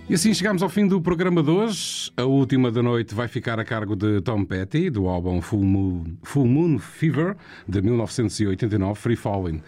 [0.10, 2.12] E assim chegamos ao fim do programa de hoje.
[2.18, 6.04] A última da noite vai ficar a cargo de Tom Petty, do álbum Full Moon,
[6.22, 9.62] Full Moon Fever, de 1989, Free Falling.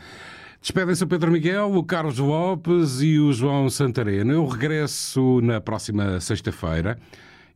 [0.62, 4.34] Despedem-se o Pedro Miguel, o Carlos Lopes e o João Santareno.
[4.34, 7.00] Eu regresso na próxima sexta-feira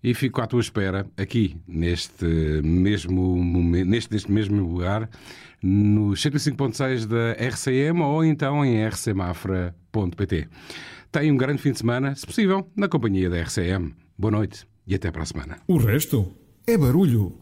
[0.03, 2.26] e fico à tua espera aqui, neste
[2.64, 5.10] mesmo, momento, neste, neste mesmo lugar,
[5.61, 10.48] no 105.6 da RCM ou então em rcmafra.pt.
[11.11, 13.94] Tenha um grande fim de semana, se possível, na companhia da RCM.
[14.18, 15.57] Boa noite e até para a semana.
[15.68, 16.32] O resto
[16.65, 17.38] é barulho.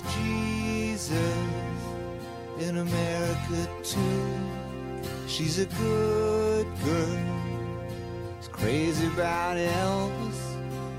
[0.00, 1.20] Jesus
[2.60, 4.26] in America too.
[5.26, 7.18] She's a good girl,
[8.40, 10.40] is crazy about Elvis,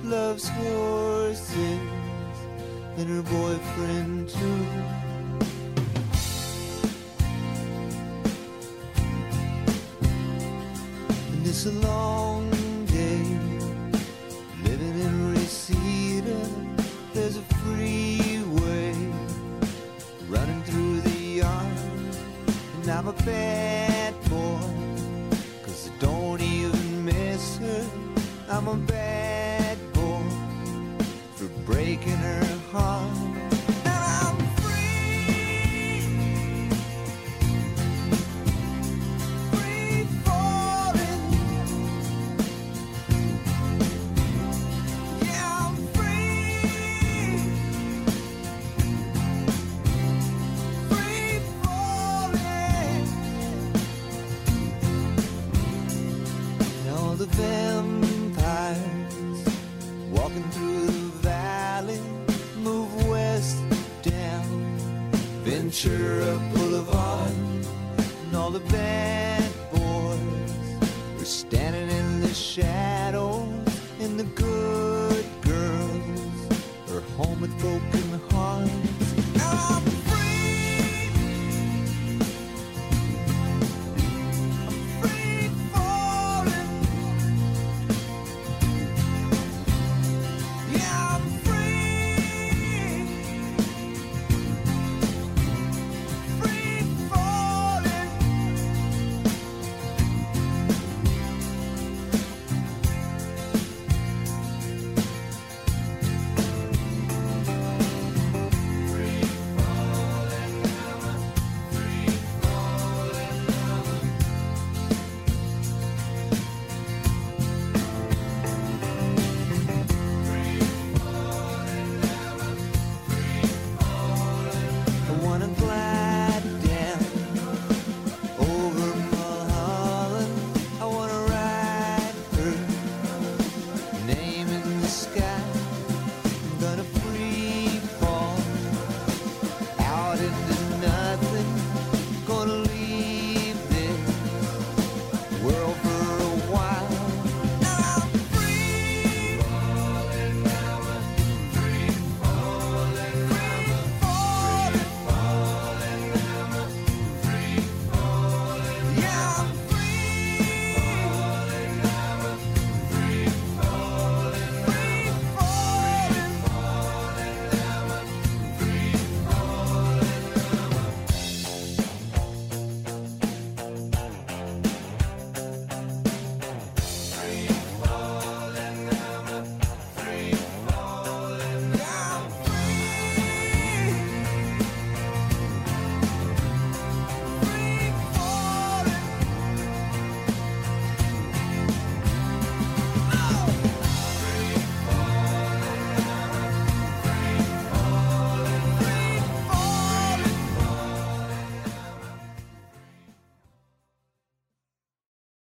[0.04, 1.80] loves horses
[2.98, 4.66] and her boyfriend too.
[11.34, 12.17] And it's a long